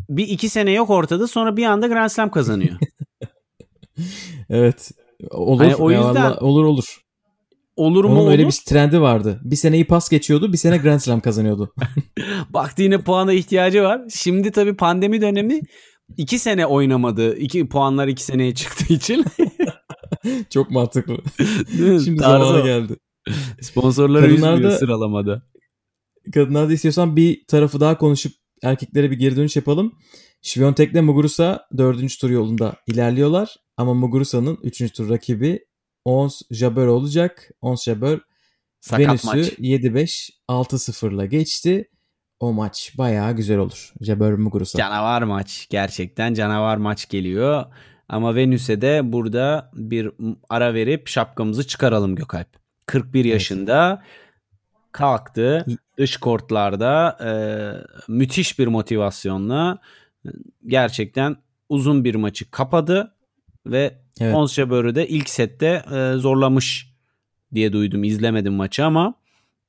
bir 0.09 0.29
iki 0.29 0.49
sene 0.49 0.71
yok 0.71 0.91
ortada 0.91 1.29
sonra 1.29 1.57
bir 1.57 1.65
anda 1.65 1.87
Grand 1.87 2.09
Slam 2.09 2.31
kazanıyor. 2.31 2.77
Evet. 4.51 4.91
Olur. 5.31 5.61
Hani 5.65 5.75
o 5.77 5.91
yüzden- 5.91 6.05
vallahi 6.15 6.39
olur 6.39 6.65
olur. 6.65 6.85
Olur 7.77 8.05
mu 8.05 8.11
Onun 8.11 8.21
olur. 8.21 8.31
öyle 8.31 8.47
bir 8.47 8.53
trendi 8.67 9.01
vardı. 9.01 9.41
Bir 9.45 9.57
seneyi 9.57 9.85
pas 9.87 10.09
geçiyordu, 10.09 10.53
bir 10.53 10.59
sene 10.59 10.77
Grand 10.79 11.01
Slam 11.01 11.21
kazanıyordu. 11.21 11.73
Baktı 12.51 12.83
yine 12.83 12.99
puana 12.99 13.33
ihtiyacı 13.33 13.83
var. 13.83 14.01
Şimdi 14.15 14.51
tabii 14.51 14.77
pandemi 14.77 15.21
dönemi 15.21 15.61
iki 16.17 16.39
sene 16.39 16.67
oynamadı. 16.67 17.37
İki 17.37 17.69
puanlar 17.69 18.09
iki 18.09 18.23
seneye 18.25 18.55
çıktığı 18.55 18.93
için. 18.95 19.25
Çok 20.51 20.71
mantıklı. 20.71 21.17
Şimdi 22.05 22.27
o. 22.27 22.65
geldi. 22.65 22.97
Sponsorları 23.61 24.27
Kadınlarda- 24.27 24.55
üzmüyor 24.57 24.79
sıralamada. 24.79 25.43
Kadınlarda 26.35 26.73
istiyorsan 26.73 27.17
bir 27.17 27.45
tarafı 27.49 27.81
daha 27.81 27.99
konuşup 27.99 28.33
erkeklere 28.63 29.11
bir 29.11 29.17
geri 29.17 29.37
dönüş 29.37 29.57
yapalım. 29.57 29.93
Şviyontek'le 30.43 30.95
Muguruza 31.03 31.67
dördüncü 31.79 32.19
tur 32.19 32.31
yolunda 32.31 32.77
ilerliyorlar. 32.87 33.57
Ama 33.77 33.95
Muguruza'nın 33.95 34.59
üçüncü 34.63 34.93
tur 34.93 35.11
rakibi 35.11 35.67
Ons 36.05 36.43
Jabeur 36.51 36.87
olacak. 36.87 37.51
Ons 37.61 37.85
Jabeur 37.85 38.21
Sakat 38.81 39.09
Venüs'ü 39.09 39.27
maç. 39.27 39.37
7-5 39.37 40.31
6-0'la 40.49 41.27
geçti. 41.27 41.91
O 42.41 42.53
maç 42.53 42.93
bayağı 42.99 43.37
güzel 43.37 43.59
olur. 43.59 43.93
Jabeur 44.01 44.33
Muguruza. 44.33 44.79
Canavar 44.79 45.23
maç. 45.23 45.67
Gerçekten 45.71 46.35
canavar 46.35 46.77
maç 46.77 47.09
geliyor. 47.09 47.65
Ama 48.09 48.35
Venüs'e 48.35 48.81
de 48.81 49.01
burada 49.05 49.71
bir 49.75 50.11
ara 50.49 50.75
verip 50.75 51.09
şapkamızı 51.09 51.67
çıkaralım 51.67 52.17
Gökalp. 52.17 52.49
41 52.87 53.25
yaşında 53.25 54.03
kalktı. 54.93 55.67
Dış 55.99 56.17
kortlarda 56.17 57.19
e, 57.25 57.31
müthiş 58.09 58.59
bir 58.59 58.67
motivasyonla 58.67 59.79
gerçekten 60.67 61.37
uzun 61.69 62.05
bir 62.05 62.15
maçı 62.15 62.51
kapadı 62.51 63.16
ve 63.71 63.99
Evet. 64.21 64.35
Ons 64.35 64.55
Jabeur'ü 64.55 64.95
de 64.95 65.09
ilk 65.09 65.29
sette 65.31 65.67
e, 65.67 66.19
zorlamış 66.19 66.93
diye 67.55 67.73
duydum. 67.73 68.05
İzlemedim 68.05 68.53
maçı 68.55 68.85
ama 68.85 69.15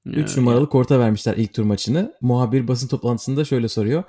3 0.06 0.38
numaralı 0.38 0.70
korta 0.70 1.00
vermişler 1.00 1.38
ilk 1.38 1.54
tur 1.54 1.64
maçını. 1.64 2.14
Muhabir 2.22 2.68
basın 2.68 2.88
toplantısında 2.88 3.46
şöyle 3.46 3.68
soruyor. 3.68 4.04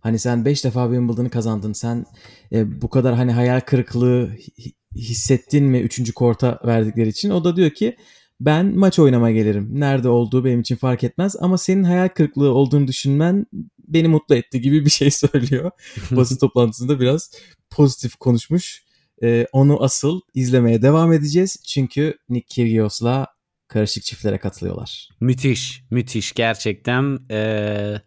Hani 0.00 0.18
sen 0.18 0.44
5 0.44 0.64
defa 0.64 0.84
Wimbledon'ı 0.86 1.30
kazandın. 1.30 1.72
Sen 1.72 2.04
e, 2.52 2.82
bu 2.82 2.90
kadar 2.90 3.14
hani 3.14 3.32
hayal 3.32 3.60
kırıklığı 3.60 4.30
hi- 4.36 4.72
hissettin 4.96 5.64
mi 5.64 5.80
3. 5.80 6.12
korta 6.14 6.60
verdikleri 6.66 7.08
için? 7.08 7.30
O 7.30 7.44
da 7.44 7.56
diyor 7.56 7.70
ki 7.70 7.96
ben 8.40 8.78
maç 8.78 8.98
oynamaya 8.98 9.34
gelirim. 9.34 9.68
Nerede 9.72 10.08
olduğu 10.08 10.44
benim 10.44 10.60
için 10.60 10.76
fark 10.76 11.04
etmez 11.04 11.36
ama 11.40 11.58
senin 11.58 11.84
hayal 11.84 12.08
kırıklığı 12.08 12.54
olduğunu 12.54 12.88
düşünmen 12.88 13.46
beni 13.88 14.08
mutlu 14.08 14.34
etti 14.34 14.60
gibi 14.60 14.84
bir 14.84 14.90
şey 14.90 15.10
söylüyor. 15.32 15.70
basın 16.10 16.36
toplantısında 16.36 17.00
biraz 17.00 17.30
pozitif 17.70 18.16
konuşmuş. 18.16 18.84
E, 19.22 19.46
onu 19.52 19.82
asıl 19.82 20.20
izlemeye 20.34 20.82
devam 20.82 21.12
edeceğiz. 21.12 21.56
Çünkü 21.68 22.14
Nick 22.28 22.46
Kyrgios'la 22.48 23.26
karışık 23.68 24.04
çiftlere 24.04 24.38
katılıyorlar. 24.38 25.08
Müthiş, 25.20 25.82
müthiş 25.90 26.32
gerçekten. 26.32 27.18
Ee, 27.30 28.00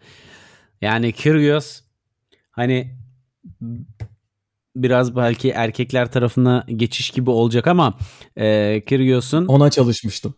yani 0.82 1.12
Kyrgios 1.12 1.82
hani 2.52 2.98
biraz 4.76 5.15
belki 5.15 5.50
erkekler 5.50 6.12
tarafına 6.12 6.65
geçiş 6.76 7.10
gibi 7.10 7.30
olacak 7.30 7.67
ama 7.67 7.98
e, 8.36 8.82
Kyrgios'un 8.86 9.46
Ona 9.46 9.72
çalışmıştım. 9.72 10.36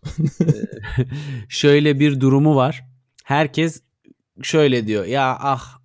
şöyle 1.50 2.00
bir 2.00 2.20
durumu 2.20 2.56
var. 2.56 2.86
Herkes 3.24 3.84
şöyle 4.42 4.88
diyor. 4.88 5.06
Ya 5.06 5.38
ah 5.42 5.79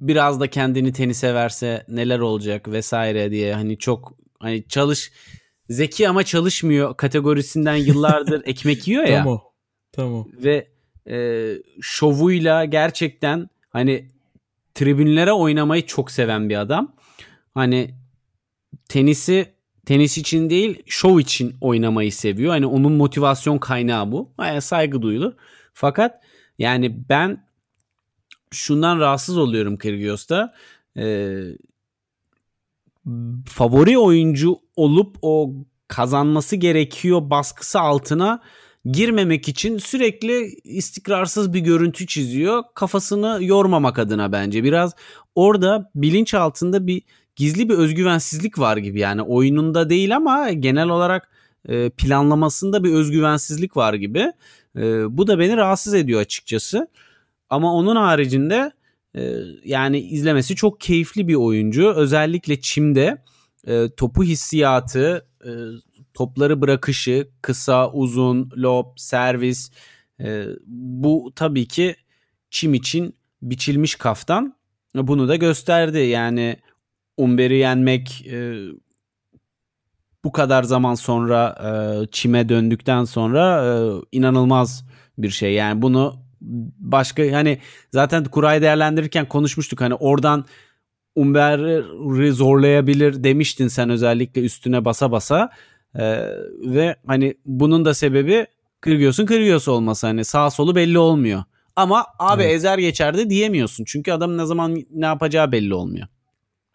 biraz 0.00 0.40
da 0.40 0.50
kendini 0.50 0.92
tenise 0.92 1.34
verse 1.34 1.84
neler 1.88 2.18
olacak 2.18 2.68
vesaire 2.68 3.30
diye 3.30 3.54
hani 3.54 3.78
çok 3.78 4.14
hani 4.38 4.68
çalış 4.68 5.12
zeki 5.68 6.08
ama 6.08 6.22
çalışmıyor 6.24 6.96
kategorisinden 6.96 7.74
yıllardır 7.86 8.42
ekmek 8.44 8.88
yiyor 8.88 9.04
ya 9.04 9.22
Tamam. 9.22 9.40
Tamam. 9.92 10.26
ve 10.32 10.68
e, 11.10 11.48
şovuyla 11.80 12.64
gerçekten 12.64 13.48
hani 13.70 14.08
tribünlere 14.74 15.32
oynamayı 15.32 15.86
çok 15.86 16.10
seven 16.10 16.48
bir 16.48 16.60
adam. 16.60 16.96
Hani 17.54 17.94
tenisi 18.88 19.46
tenis 19.86 20.18
için 20.18 20.50
değil 20.50 20.82
şov 20.86 21.18
için 21.18 21.56
oynamayı 21.60 22.12
seviyor. 22.12 22.50
Hani 22.52 22.66
onun 22.66 22.92
motivasyon 22.92 23.58
kaynağı 23.58 24.12
bu. 24.12 24.32
Baya 24.38 24.60
saygı 24.60 25.02
duyulur. 25.02 25.32
Fakat 25.74 26.22
yani 26.58 27.08
ben 27.08 27.49
şundan 28.52 29.00
rahatsız 29.00 29.38
oluyorum 29.38 29.76
Kyrgios'ta. 29.76 30.54
Ee, 30.96 31.42
favori 33.46 33.98
oyuncu 33.98 34.58
olup 34.76 35.16
o 35.22 35.54
kazanması 35.88 36.56
gerekiyor 36.56 37.30
baskısı 37.30 37.80
altına 37.80 38.42
girmemek 38.84 39.48
için 39.48 39.78
sürekli 39.78 40.44
istikrarsız 40.64 41.52
bir 41.52 41.60
görüntü 41.60 42.06
çiziyor. 42.06 42.62
Kafasını 42.74 43.38
yormamak 43.40 43.98
adına 43.98 44.32
bence. 44.32 44.64
Biraz 44.64 44.94
orada 45.34 45.90
bilinç 45.94 46.34
altında 46.34 46.86
bir 46.86 47.02
gizli 47.36 47.68
bir 47.68 47.74
özgüvensizlik 47.74 48.58
var 48.58 48.76
gibi. 48.76 49.00
Yani 49.00 49.22
oyununda 49.22 49.90
değil 49.90 50.16
ama 50.16 50.50
genel 50.52 50.88
olarak 50.88 51.30
e, 51.68 51.90
planlamasında 51.90 52.84
bir 52.84 52.92
özgüvensizlik 52.92 53.76
var 53.76 53.94
gibi. 53.94 54.32
E, 54.76 55.16
bu 55.16 55.26
da 55.26 55.38
beni 55.38 55.56
rahatsız 55.56 55.94
ediyor 55.94 56.20
açıkçası. 56.20 56.88
Ama 57.50 57.74
onun 57.74 57.96
haricinde 57.96 58.72
e, 59.14 59.34
yani 59.64 60.00
izlemesi 60.00 60.56
çok 60.56 60.80
keyifli 60.80 61.28
bir 61.28 61.34
oyuncu. 61.34 61.92
Özellikle 61.92 62.60
çimde 62.60 63.24
e, 63.66 63.88
topu 63.96 64.24
hissiyatı, 64.24 65.26
e, 65.44 65.50
topları 66.14 66.60
bırakışı, 66.60 67.28
kısa, 67.42 67.92
uzun, 67.92 68.50
lob, 68.56 68.86
servis 68.96 69.70
bu 70.66 71.32
tabii 71.36 71.68
ki 71.68 71.96
çim 72.50 72.74
için 72.74 73.16
biçilmiş 73.42 73.94
kaftan. 73.94 74.56
Bunu 74.94 75.28
da 75.28 75.36
gösterdi. 75.36 75.98
Yani 75.98 76.56
Umber'i 77.16 77.56
yenmek 77.56 78.26
bu 80.24 80.32
kadar 80.32 80.62
zaman 80.62 80.94
sonra 80.94 81.56
çime 82.12 82.48
döndükten 82.48 83.04
sonra 83.04 83.64
inanılmaz 84.12 84.84
bir 85.18 85.30
şey. 85.30 85.54
Yani 85.54 85.82
bunu 85.82 86.29
başka 86.78 87.22
hani 87.32 87.58
zaten 87.92 88.24
kurayı 88.24 88.62
değerlendirirken 88.62 89.28
konuşmuştuk. 89.28 89.80
Hani 89.80 89.94
oradan 89.94 90.44
Umber'i 91.16 92.32
zorlayabilir 92.32 93.24
demiştin 93.24 93.68
sen 93.68 93.90
özellikle 93.90 94.40
üstüne 94.40 94.84
basa 94.84 95.12
basa. 95.12 95.50
E, 95.94 96.02
ve 96.64 96.96
hani 97.06 97.34
bunun 97.44 97.84
da 97.84 97.94
sebebi 97.94 98.46
Kırgıyorsun 98.80 99.26
Kırgıyorsu 99.26 99.72
olması. 99.72 100.06
Hani 100.06 100.24
sağ 100.24 100.50
solu 100.50 100.74
belli 100.74 100.98
olmuyor. 100.98 101.44
Ama 101.76 102.06
abi 102.18 102.42
evet. 102.42 102.54
ezer 102.54 102.78
geçerdi 102.78 103.30
diyemiyorsun. 103.30 103.84
Çünkü 103.84 104.12
adam 104.12 104.38
ne 104.38 104.46
zaman 104.46 104.84
ne 104.90 105.06
yapacağı 105.06 105.52
belli 105.52 105.74
olmuyor. 105.74 106.06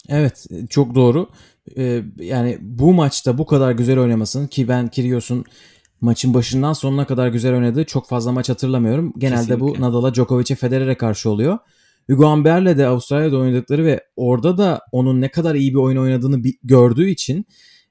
Evet 0.10 0.48
çok 0.70 0.96
doğru. 0.96 1.30
Ee, 1.78 2.02
yani 2.18 2.58
bu 2.62 2.94
maçta 2.94 3.38
bu 3.38 3.46
kadar 3.46 3.72
güzel 3.72 4.00
oynamasın 4.00 4.48
ki 4.48 4.68
ben 4.68 4.88
Kyrgios'un 4.88 5.46
maçın 6.06 6.34
başından 6.34 6.74
sonuna 6.74 7.08
kadar 7.08 7.28
güzel 7.28 7.54
oynadığı 7.54 7.86
çok 7.86 8.08
fazla 8.08 8.32
maç 8.32 8.50
hatırlamıyorum. 8.50 9.14
Genelde 9.18 9.40
Kesinlikle. 9.40 9.80
bu 9.80 9.82
Nadal'a, 9.82 10.14
Djokovic'e, 10.14 10.56
Federer'e 10.56 10.96
karşı 10.96 11.30
oluyor. 11.30 11.58
Hugo 12.10 12.32
Humbert'le 12.32 12.78
de 12.78 12.88
Avustralya'da 12.88 13.38
oynadıkları 13.38 13.86
ve 13.86 14.04
orada 14.16 14.58
da 14.58 14.82
onun 14.92 15.22
ne 15.22 15.32
kadar 15.32 15.56
iyi 15.56 15.72
bir 15.72 15.80
oyun 15.80 15.98
oynadığını 15.98 16.44
gördüğü 16.64 17.10
için 17.10 17.46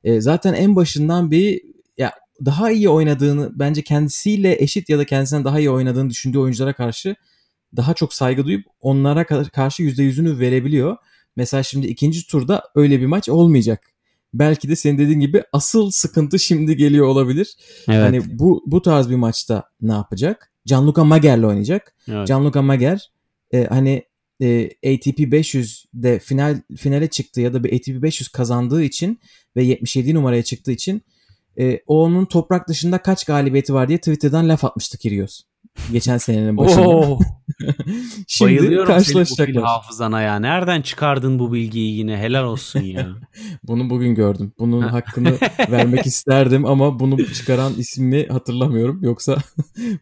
e, 0.04 0.20
zaten 0.20 0.54
en 0.54 0.76
başından 0.76 1.30
bir 1.30 1.62
ya 1.98 2.12
daha 2.44 2.70
iyi 2.70 2.88
oynadığını 2.88 3.50
bence 3.54 3.82
kendisiyle 3.82 4.62
eşit 4.62 4.88
ya 4.88 4.98
da 4.98 5.04
kendisinden 5.04 5.44
daha 5.44 5.58
iyi 5.58 5.70
oynadığını 5.70 6.10
düşündüğü 6.10 6.38
oyunculara 6.38 6.72
karşı 6.72 7.16
daha 7.76 7.94
çok 7.94 8.14
saygı 8.14 8.44
duyup 8.44 8.66
onlara 8.80 9.26
karşı 9.26 9.82
%100'ünü 9.82 10.38
verebiliyor. 10.38 10.96
Mesela 11.36 11.62
şimdi 11.62 11.86
ikinci 11.86 12.26
turda 12.26 12.62
öyle 12.74 13.00
bir 13.00 13.06
maç 13.06 13.28
olmayacak. 13.28 13.93
Belki 14.34 14.68
de 14.68 14.76
senin 14.76 14.98
dediğin 14.98 15.20
gibi 15.20 15.42
asıl 15.52 15.90
sıkıntı 15.90 16.38
şimdi 16.38 16.76
geliyor 16.76 17.06
olabilir. 17.06 17.56
Evet. 17.88 18.02
Hani 18.02 18.38
bu 18.38 18.62
bu 18.66 18.82
tarz 18.82 19.10
bir 19.10 19.16
maçta 19.16 19.62
ne 19.80 19.92
yapacak? 19.92 20.50
Gianluca 20.66 21.04
Mager'le 21.04 21.42
oynayacak. 21.42 21.94
Evet. 22.08 22.26
Gianluca 22.26 22.62
Mager 22.62 23.10
e, 23.52 23.64
hani 23.64 24.02
e, 24.40 24.64
ATP 24.66 25.18
500'de 25.18 26.18
final 26.18 26.60
finale 26.76 27.08
çıktı 27.08 27.40
ya 27.40 27.54
da 27.54 27.64
bir 27.64 27.72
ATP 27.72 28.02
500 28.02 28.28
kazandığı 28.28 28.82
için 28.82 29.20
ve 29.56 29.62
77 29.62 30.14
numaraya 30.14 30.42
çıktığı 30.42 30.72
için 30.72 31.02
e, 31.58 31.80
onun 31.86 32.24
toprak 32.24 32.68
dışında 32.68 32.98
kaç 32.98 33.24
galibiyeti 33.24 33.74
var 33.74 33.88
diye 33.88 33.98
Twitter'dan 33.98 34.48
laf 34.48 34.64
atmıştı 34.64 34.98
Kyrgios. 34.98 35.42
Geçen 35.92 36.18
senenin 36.18 36.56
başında. 36.56 37.18
Şimdi 38.26 38.50
Bayılıyorum 38.50 38.86
karşılaşacaklar. 38.86 39.46
Senin 39.46 39.62
bu 39.62 39.66
hafızana 39.66 40.22
ya. 40.22 40.38
Nereden 40.38 40.82
çıkardın 40.82 41.38
bu 41.38 41.52
bilgiyi 41.52 41.98
yine? 41.98 42.18
Helal 42.18 42.44
olsun 42.44 42.80
ya. 42.80 43.08
bunu 43.62 43.90
bugün 43.90 44.14
gördüm. 44.14 44.52
Bunun 44.58 44.82
hakkını 44.82 45.38
vermek 45.70 46.06
isterdim 46.06 46.66
ama 46.66 47.00
bunu 47.00 47.26
çıkaran 47.26 47.74
ismini 47.74 48.26
hatırlamıyorum. 48.26 49.02
Yoksa 49.02 49.36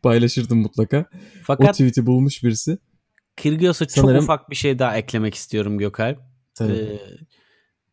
paylaşırdım 0.03 0.59
mutlaka. 0.59 1.07
Fakat 1.43 1.69
o 1.69 1.73
tweet'i 1.73 2.07
bulmuş 2.07 2.45
birisi. 2.45 2.79
Kyrgios'a 3.37 3.87
Sanırım... 3.89 4.15
çok 4.15 4.23
ufak 4.23 4.51
bir 4.51 4.57
şey 4.57 4.79
daha 4.79 4.97
eklemek 4.97 5.35
istiyorum 5.35 5.79
Gökalp. 5.79 6.19
Tabii. 6.55 6.73
Ee, 6.73 7.01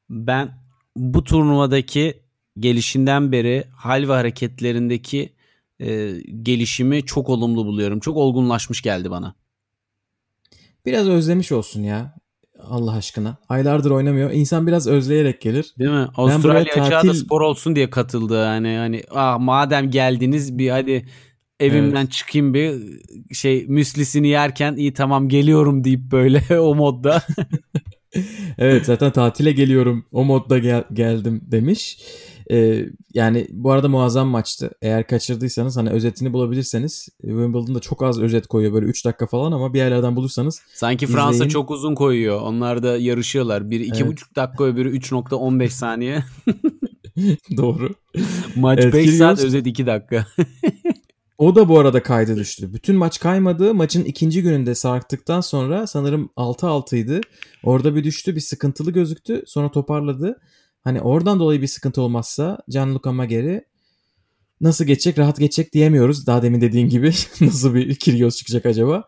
ben 0.09 0.51
bu 0.95 1.23
turnuvadaki 1.23 2.23
gelişinden 2.59 3.31
beri 3.31 3.63
hal 3.75 4.07
ve 4.09 4.13
hareketlerindeki 4.13 5.33
e, 5.79 6.11
gelişimi 6.43 7.05
çok 7.05 7.29
olumlu 7.29 7.65
buluyorum. 7.65 7.99
Çok 7.99 8.17
olgunlaşmış 8.17 8.81
geldi 8.81 9.11
bana. 9.11 9.35
Biraz 10.85 11.07
özlemiş 11.07 11.51
olsun 11.51 11.83
ya. 11.83 12.19
Allah 12.69 12.91
aşkına. 12.91 13.37
Aylardır 13.49 13.91
oynamıyor. 13.91 14.31
İnsan 14.31 14.67
biraz 14.67 14.87
özleyerek 14.87 15.41
gelir. 15.41 15.73
Değil 15.79 15.91
mi? 15.91 16.07
Avustralya 16.15 16.73
tatil... 16.73 17.09
da 17.09 17.13
spor 17.13 17.41
olsun 17.41 17.75
diye 17.75 17.89
katıldı. 17.89 18.43
Yani 18.43 18.77
hani 18.77 19.03
ah 19.11 19.39
madem 19.39 19.91
geldiniz 19.91 20.57
bir 20.57 20.69
hadi 20.69 21.05
evimden 21.59 22.01
evet. 22.01 22.11
çıkayım 22.11 22.53
bir 22.53 22.81
şey 23.33 23.65
müslisini 23.67 24.27
yerken 24.27 24.75
iyi 24.75 24.93
tamam 24.93 25.29
geliyorum 25.29 25.83
deyip 25.83 26.11
böyle 26.11 26.59
o 26.59 26.75
modda. 26.75 27.21
evet 28.57 28.85
zaten 28.85 29.11
tatile 29.11 29.51
geliyorum 29.51 30.05
o 30.11 30.25
modda 30.25 30.57
gel- 30.57 30.87
geldim 30.93 31.41
demiş. 31.43 31.97
Ee, 32.51 32.85
yani 33.13 33.47
bu 33.51 33.71
arada 33.71 33.89
muazzam 33.89 34.27
maçtı. 34.27 34.71
Eğer 34.81 35.07
kaçırdıysanız 35.07 35.77
hani 35.77 35.89
özetini 35.89 36.33
bulabilirseniz 36.33 37.09
Wimbledon'da 37.21 37.79
çok 37.79 38.03
az 38.03 38.19
özet 38.19 38.47
koyuyor 38.47 38.73
böyle 38.73 38.85
3 38.85 39.05
dakika 39.05 39.27
falan 39.27 39.51
ama 39.51 39.73
bir 39.73 39.79
yerlerden 39.79 40.15
bulursanız 40.15 40.61
Sanki 40.73 41.05
izleyin. 41.05 41.17
Fransa 41.17 41.49
çok 41.49 41.71
uzun 41.71 41.95
koyuyor. 41.95 42.41
Onlar 42.41 42.83
da 42.83 42.97
yarışıyorlar. 42.97 43.69
Biri 43.69 43.87
2,5 43.87 44.03
evet. 44.05 44.17
dakika 44.35 44.63
öbürü 44.63 44.97
3.15 44.97 45.69
saniye. 45.69 46.23
Doğru. 47.57 47.89
Maç 48.55 48.79
evet, 48.81 48.93
5 48.93 49.15
saat 49.15 49.43
özet 49.43 49.67
2 49.67 49.85
dakika. 49.85 50.25
o 51.37 51.55
da 51.55 51.69
bu 51.69 51.79
arada 51.79 52.03
kaydı 52.03 52.35
düştü. 52.35 52.73
Bütün 52.73 52.95
maç 52.95 53.19
kaymadı. 53.19 53.73
Maçın 53.73 54.03
ikinci 54.03 54.41
gününde 54.41 54.75
sarktıktan 54.75 55.41
sonra 55.41 55.87
sanırım 55.87 56.29
6-6'ydı. 56.37 57.21
Orada 57.63 57.95
bir 57.95 58.03
düştü. 58.03 58.35
Bir 58.35 58.41
sıkıntılı 58.41 58.91
gözüktü. 58.91 59.43
Sonra 59.47 59.71
toparladı. 59.71 60.39
Hani 60.83 61.01
oradan 61.01 61.39
dolayı 61.39 61.61
bir 61.61 61.67
sıkıntı 61.67 62.01
olmazsa 62.01 62.57
Gianluca 62.67 63.11
Mageri 63.11 63.65
nasıl 64.61 64.85
geçecek 64.85 65.19
rahat 65.19 65.39
geçecek 65.39 65.73
diyemiyoruz. 65.73 66.27
Daha 66.27 66.41
demin 66.41 66.61
dediğin 66.61 66.89
gibi 66.89 67.11
nasıl 67.41 67.75
bir 67.75 67.95
Kyrgios 67.95 68.37
çıkacak 68.37 68.65
acaba? 68.65 69.03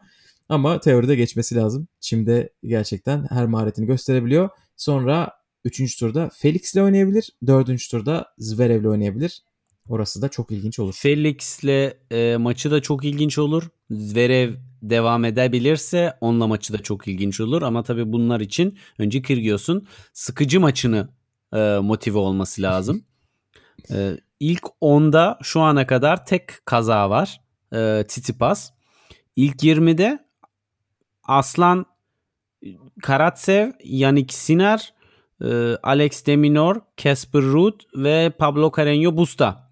Ama 0.49 0.79
teoride 0.79 1.15
geçmesi 1.15 1.55
lazım. 1.55 1.87
Çim'de 1.99 2.49
gerçekten 2.63 3.27
her 3.29 3.45
maharetini 3.45 3.85
gösterebiliyor. 3.85 4.49
Sonra 4.77 5.31
3. 5.65 5.99
turda 5.99 6.29
Felix 6.33 6.73
ile 6.73 6.83
oynayabilir. 6.83 7.29
4. 7.47 7.89
turda 7.91 8.25
Zverev 8.37 8.81
ile 8.81 8.89
oynayabilir. 8.89 9.43
Orası 9.89 10.21
da 10.21 10.29
çok 10.29 10.51
ilginç 10.51 10.79
olur. 10.79 10.93
Felix'le 10.97 11.93
e, 12.11 12.37
maçı 12.39 12.71
da 12.71 12.81
çok 12.81 13.05
ilginç 13.05 13.37
olur. 13.37 13.69
Zverev 13.91 14.55
devam 14.81 15.25
edebilirse 15.25 16.13
onunla 16.21 16.47
maçı 16.47 16.73
da 16.73 16.77
çok 16.77 17.07
ilginç 17.07 17.39
olur. 17.39 17.61
Ama 17.61 17.83
tabii 17.83 18.11
bunlar 18.11 18.39
için 18.39 18.77
önce 18.97 19.21
Kyrgios'un 19.21 19.87
sıkıcı 20.13 20.59
maçını 20.59 21.09
e, 21.53 21.79
motive 21.81 22.17
olması 22.17 22.61
lazım. 22.61 23.05
e, 23.91 24.17
ilk 24.39 24.63
10'da 24.81 25.39
şu 25.41 25.61
ana 25.61 25.87
kadar 25.87 26.25
tek 26.25 26.65
kaza 26.65 27.09
var. 27.09 27.41
E, 27.73 28.03
Tsitsipas. 28.07 28.71
İlk 29.35 29.63
20'de 29.63 30.19
Aslan 31.23 31.85
Karatsev, 33.01 33.71
Yannick 33.83 34.33
Sinner, 34.33 34.93
e, 35.43 35.77
Alex 35.83 36.25
Deminor, 36.25 36.75
Casper 36.97 37.41
Ruud 37.41 37.81
ve 37.95 38.29
Pablo 38.39 38.67
Carreño 38.67 39.17
Busta 39.17 39.71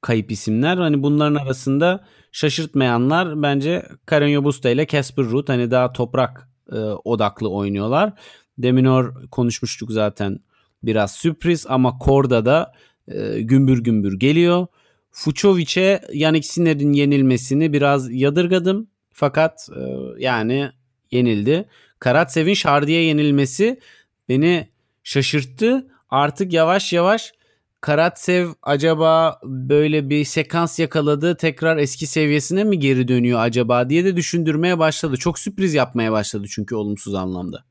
kayıp 0.00 0.30
isimler. 0.30 0.76
Hani 0.76 1.02
bunların 1.02 1.34
arasında 1.34 2.04
şaşırtmayanlar 2.32 3.42
bence 3.42 3.86
Carreño 4.06 4.44
Busta 4.44 4.70
ile 4.70 4.86
Casper 4.86 5.24
Ruud 5.24 5.48
hani 5.48 5.70
daha 5.70 5.92
toprak 5.92 6.48
e, 6.72 6.76
odaklı 6.78 7.50
oynuyorlar. 7.50 8.12
Deminor 8.58 9.28
konuşmuştuk 9.30 9.92
zaten 9.92 10.38
biraz 10.86 11.12
sürpriz 11.12 11.66
ama 11.68 11.98
Korda 11.98 12.46
da 12.46 12.72
e, 13.08 13.40
gümbür 13.40 13.84
gümbür 13.84 14.18
geliyor. 14.18 14.66
Fucovic'e 15.10 16.00
Yannick 16.12 16.48
Sinner'in 16.48 16.92
yenilmesini 16.92 17.72
biraz 17.72 18.12
yadırgadım. 18.12 18.88
Fakat 19.12 19.68
e, 19.76 19.82
yani 20.18 20.70
yenildi. 21.10 21.68
Karatsev'in 21.98 22.54
Şardi'ye 22.54 23.02
yenilmesi 23.02 23.80
beni 24.28 24.68
şaşırttı. 25.04 25.86
Artık 26.10 26.52
yavaş 26.52 26.92
yavaş 26.92 27.32
Karatsev 27.80 28.48
acaba 28.62 29.40
böyle 29.44 30.10
bir 30.10 30.24
sekans 30.24 30.78
yakaladı 30.78 31.36
tekrar 31.36 31.76
eski 31.76 32.06
seviyesine 32.06 32.64
mi 32.64 32.78
geri 32.78 33.08
dönüyor 33.08 33.40
acaba 33.40 33.90
diye 33.90 34.04
de 34.04 34.16
düşündürmeye 34.16 34.78
başladı. 34.78 35.16
Çok 35.16 35.38
sürpriz 35.38 35.74
yapmaya 35.74 36.12
başladı 36.12 36.46
çünkü 36.50 36.74
olumsuz 36.74 37.14
anlamda. 37.14 37.64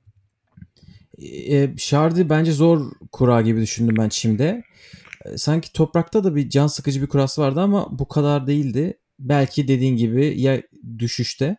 E, 1.24 1.78
Şardi 1.78 2.30
bence 2.30 2.52
zor 2.52 2.92
kura 3.12 3.42
gibi 3.42 3.62
düşündüm 3.62 3.96
ben 4.00 4.10
Çim'de. 4.10 4.64
E, 5.26 5.38
sanki 5.38 5.74
toprakta 5.74 6.24
da 6.24 6.36
bir 6.36 6.50
can 6.50 6.68
sıkıcı 6.68 7.02
bir 7.02 7.08
kurası 7.08 7.42
vardı 7.42 7.62
ama 7.62 8.00
bu 8.00 8.08
kadar 8.08 8.48
değildi. 8.48 9.00
Belki 9.20 9.68
dediğin 9.68 9.96
gibi 9.96 10.42
ya 10.42 10.62
düşüşte 11.00 11.58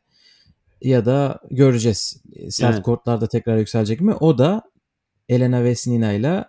ya 0.82 1.06
da 1.06 1.40
göreceğiz. 1.50 2.22
Sert 2.48 2.74
evet. 2.74 2.84
kortlarda 2.84 3.28
tekrar 3.28 3.58
yükselecek 3.58 4.00
mi? 4.00 4.14
O 4.14 4.38
da 4.38 4.62
Elena 5.28 5.64
Vesnina 5.64 6.12
ile 6.12 6.44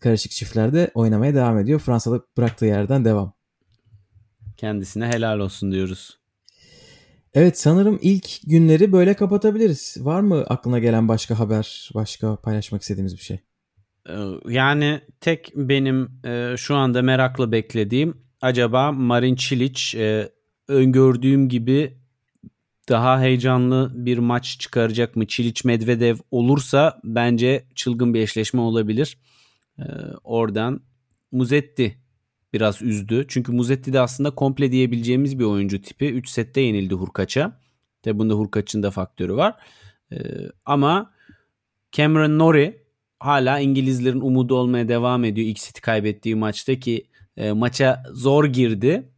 karışık 0.00 0.32
çiftlerde 0.32 0.90
oynamaya 0.94 1.34
devam 1.34 1.58
ediyor. 1.58 1.80
Fransa'da 1.80 2.20
bıraktığı 2.36 2.66
yerden 2.66 3.04
devam. 3.04 3.32
Kendisine 4.56 5.06
helal 5.06 5.38
olsun 5.38 5.72
diyoruz. 5.72 6.18
Evet 7.36 7.58
sanırım 7.58 7.98
ilk 8.02 8.50
günleri 8.50 8.92
böyle 8.92 9.14
kapatabiliriz. 9.14 9.96
Var 10.00 10.20
mı 10.20 10.44
aklına 10.48 10.78
gelen 10.78 11.08
başka 11.08 11.38
haber, 11.38 11.90
başka 11.94 12.36
paylaşmak 12.36 12.82
istediğimiz 12.82 13.16
bir 13.16 13.22
şey? 13.22 13.40
Ee, 14.08 14.12
yani 14.48 15.00
tek 15.20 15.52
benim 15.54 16.10
e, 16.24 16.54
şu 16.56 16.74
anda 16.74 17.02
merakla 17.02 17.52
beklediğim 17.52 18.16
acaba 18.40 18.92
Marin 18.92 19.34
Çiliç 19.34 19.94
e, 19.94 20.28
öngördüğüm 20.68 21.48
gibi 21.48 21.98
daha 22.88 23.20
heyecanlı 23.20 23.92
bir 23.94 24.18
maç 24.18 24.56
çıkaracak 24.60 25.16
mı? 25.16 25.26
Çiliç 25.26 25.64
Medvedev 25.64 26.16
olursa 26.30 27.00
bence 27.04 27.64
çılgın 27.74 28.14
bir 28.14 28.20
eşleşme 28.20 28.60
olabilir. 28.60 29.18
Ee, 29.78 29.82
oradan 30.24 30.80
Muzetti 31.32 31.98
biraz 32.56 32.82
üzdü. 32.82 33.24
Çünkü 33.28 33.52
Muzetti 33.52 33.92
de 33.92 34.00
aslında 34.00 34.30
komple 34.30 34.72
diyebileceğimiz 34.72 35.38
bir 35.38 35.44
oyuncu 35.44 35.82
tipi. 35.82 36.06
3 36.06 36.28
sette 36.28 36.60
yenildi 36.60 36.94
Hurkaç'a. 36.94 37.60
Tabi 38.02 38.18
bunda 38.18 38.34
Hurkaç'ın 38.34 38.82
da 38.82 38.90
faktörü 38.90 39.36
var. 39.36 39.54
Ee, 40.12 40.16
ama 40.64 41.12
Cameron 41.92 42.38
Norrie 42.38 42.82
hala 43.20 43.58
İngilizlerin 43.58 44.20
umudu 44.20 44.54
olmaya 44.54 44.88
devam 44.88 45.24
ediyor. 45.24 45.46
İlk 45.46 45.58
seti 45.58 45.80
kaybettiği 45.80 46.34
maçta 46.34 46.74
ki 46.74 47.06
e, 47.36 47.52
maça 47.52 48.02
zor 48.12 48.44
girdi. 48.44 49.12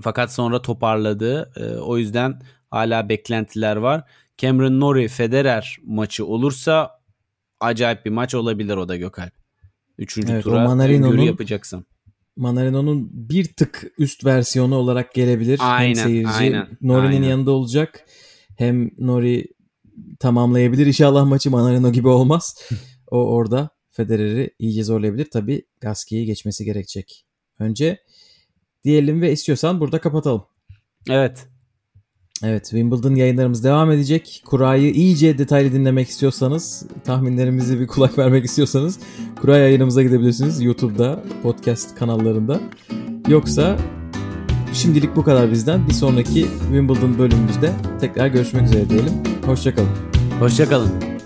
Fakat 0.00 0.32
sonra 0.32 0.62
toparladı. 0.62 1.52
E, 1.56 1.76
o 1.76 1.98
yüzden 1.98 2.42
hala 2.70 3.08
beklentiler 3.08 3.76
var. 3.76 4.04
Cameron 4.38 4.80
Norrie 4.80 5.08
Federer 5.08 5.76
maçı 5.84 6.26
olursa 6.26 7.00
acayip 7.60 8.04
bir 8.06 8.10
maç 8.10 8.34
olabilir 8.34 8.76
o 8.76 8.88
da 8.88 8.96
Gökalp. 8.96 9.32
Üçüncü 9.98 10.32
Evet, 10.32 10.44
tura 10.44 10.70
öngörü 10.72 11.20
yapacaksın. 11.20 11.86
Manarino'nun 12.36 13.10
bir 13.12 13.44
tık 13.44 13.92
üst 13.98 14.24
versiyonu 14.24 14.76
olarak 14.76 15.14
gelebilir. 15.14 15.60
Aynen, 15.62 15.94
hem 15.94 16.08
seyirci 16.08 16.30
aynen, 16.30 16.68
Nori'nin 16.80 17.12
aynen. 17.12 17.28
yanında 17.28 17.50
olacak. 17.50 18.04
Hem 18.58 18.90
Nori 18.98 19.46
tamamlayabilir. 20.20 20.86
İnşallah 20.86 21.26
maçı 21.26 21.50
Manarino 21.50 21.92
gibi 21.92 22.08
olmaz. 22.08 22.70
o 23.10 23.16
orada 23.16 23.70
Federer'i 23.90 24.50
iyice 24.58 24.84
zorlayabilir. 24.84 25.30
Tabii 25.32 25.62
Gaski'yi 25.80 26.26
geçmesi 26.26 26.64
gerekecek. 26.64 27.26
Önce 27.58 27.98
diyelim 28.84 29.22
ve 29.22 29.32
istiyorsan 29.32 29.80
burada 29.80 30.00
kapatalım. 30.00 30.44
Evet. 31.08 31.46
Evet 32.42 32.64
Wimbledon 32.64 33.14
yayınlarımız 33.14 33.64
devam 33.64 33.90
edecek. 33.90 34.42
Kura'yı 34.46 34.92
iyice 34.92 35.38
detaylı 35.38 35.72
dinlemek 35.72 36.08
istiyorsanız, 36.08 36.86
tahminlerimizi 37.04 37.80
bir 37.80 37.86
kulak 37.86 38.18
vermek 38.18 38.44
istiyorsanız 38.44 38.98
Kura 39.40 39.58
yayınımıza 39.58 40.02
gidebilirsiniz. 40.02 40.62
YouTube'da, 40.62 41.22
podcast 41.42 41.94
kanallarında. 41.94 42.60
Yoksa 43.28 43.76
şimdilik 44.72 45.16
bu 45.16 45.24
kadar 45.24 45.50
bizden. 45.50 45.88
Bir 45.88 45.92
sonraki 45.92 46.46
Wimbledon 46.62 47.18
bölümümüzde 47.18 47.72
tekrar 48.00 48.26
görüşmek 48.26 48.64
üzere 48.64 48.90
diyelim. 48.90 49.12
Hoşçakalın. 49.46 49.90
Hoşçakalın. 50.40 51.21